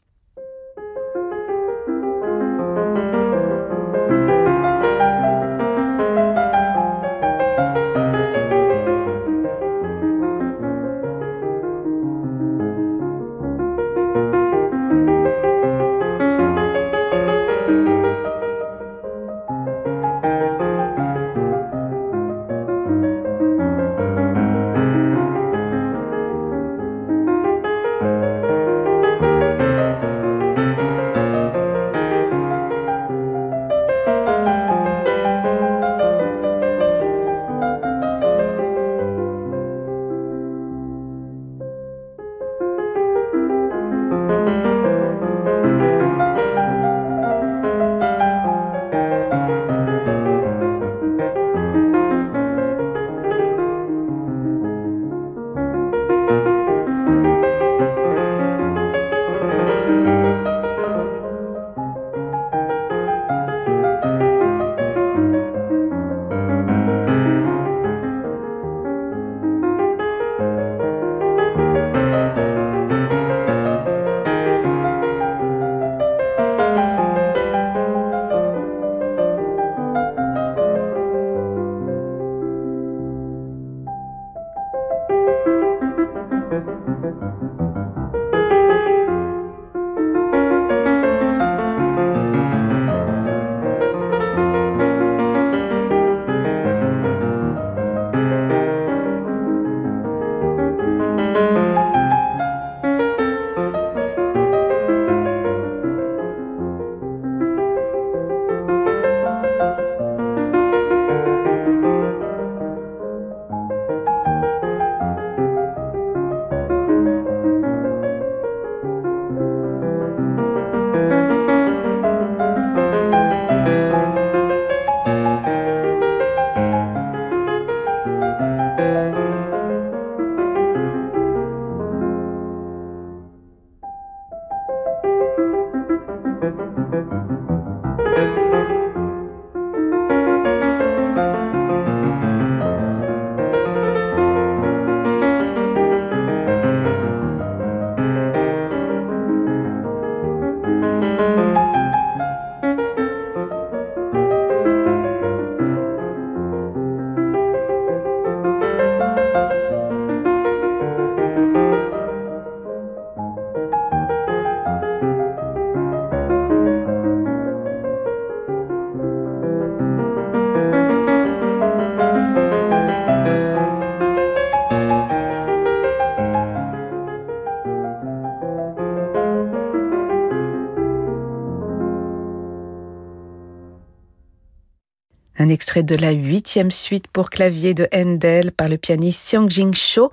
Un 185.45 185.49
extrait 185.49 185.83
de 185.83 185.95
la 185.95 186.13
huitième 186.13 186.71
suite 186.71 187.07
pour 187.07 187.29
clavier 187.29 187.75
de 187.75 187.87
Handel 187.95 188.51
par 188.51 188.67
le 188.67 188.79
pianiste 188.79 189.27
Xiang 189.27 189.47
Jing 189.47 189.75
Cho, 189.75 190.11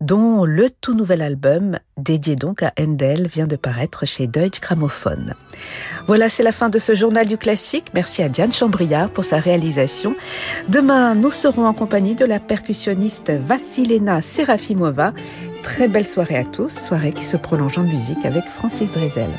dont 0.00 0.44
le 0.44 0.70
tout 0.70 0.92
nouvel 0.92 1.22
album, 1.22 1.78
dédié 1.98 2.34
donc 2.34 2.64
à 2.64 2.72
Handel, 2.80 3.28
vient 3.28 3.46
de 3.46 3.54
paraître 3.54 4.06
chez 4.06 4.26
Deutsche 4.26 4.60
Grammophon. 4.60 5.34
Voilà, 6.08 6.28
c'est 6.28 6.42
la 6.42 6.50
fin 6.50 6.68
de 6.68 6.80
ce 6.80 6.96
journal 6.96 7.28
du 7.28 7.38
classique. 7.38 7.92
Merci 7.94 8.24
à 8.24 8.28
Diane 8.28 8.50
Chambriard 8.50 9.10
pour 9.10 9.24
sa 9.24 9.38
réalisation. 9.38 10.16
Demain, 10.68 11.14
nous 11.14 11.30
serons 11.30 11.64
en 11.64 11.74
compagnie 11.74 12.16
de 12.16 12.24
la 12.24 12.40
percussionniste 12.40 13.30
Vassilena 13.30 14.20
Serafimova. 14.20 15.12
Très 15.62 15.86
belle 15.86 16.04
soirée 16.04 16.38
à 16.38 16.44
tous, 16.44 16.72
soirée 16.76 17.12
qui 17.12 17.24
se 17.24 17.36
prolonge 17.36 17.78
en 17.78 17.84
musique 17.84 18.24
avec 18.24 18.46
Francis 18.46 18.90
Drezel. 18.90 19.30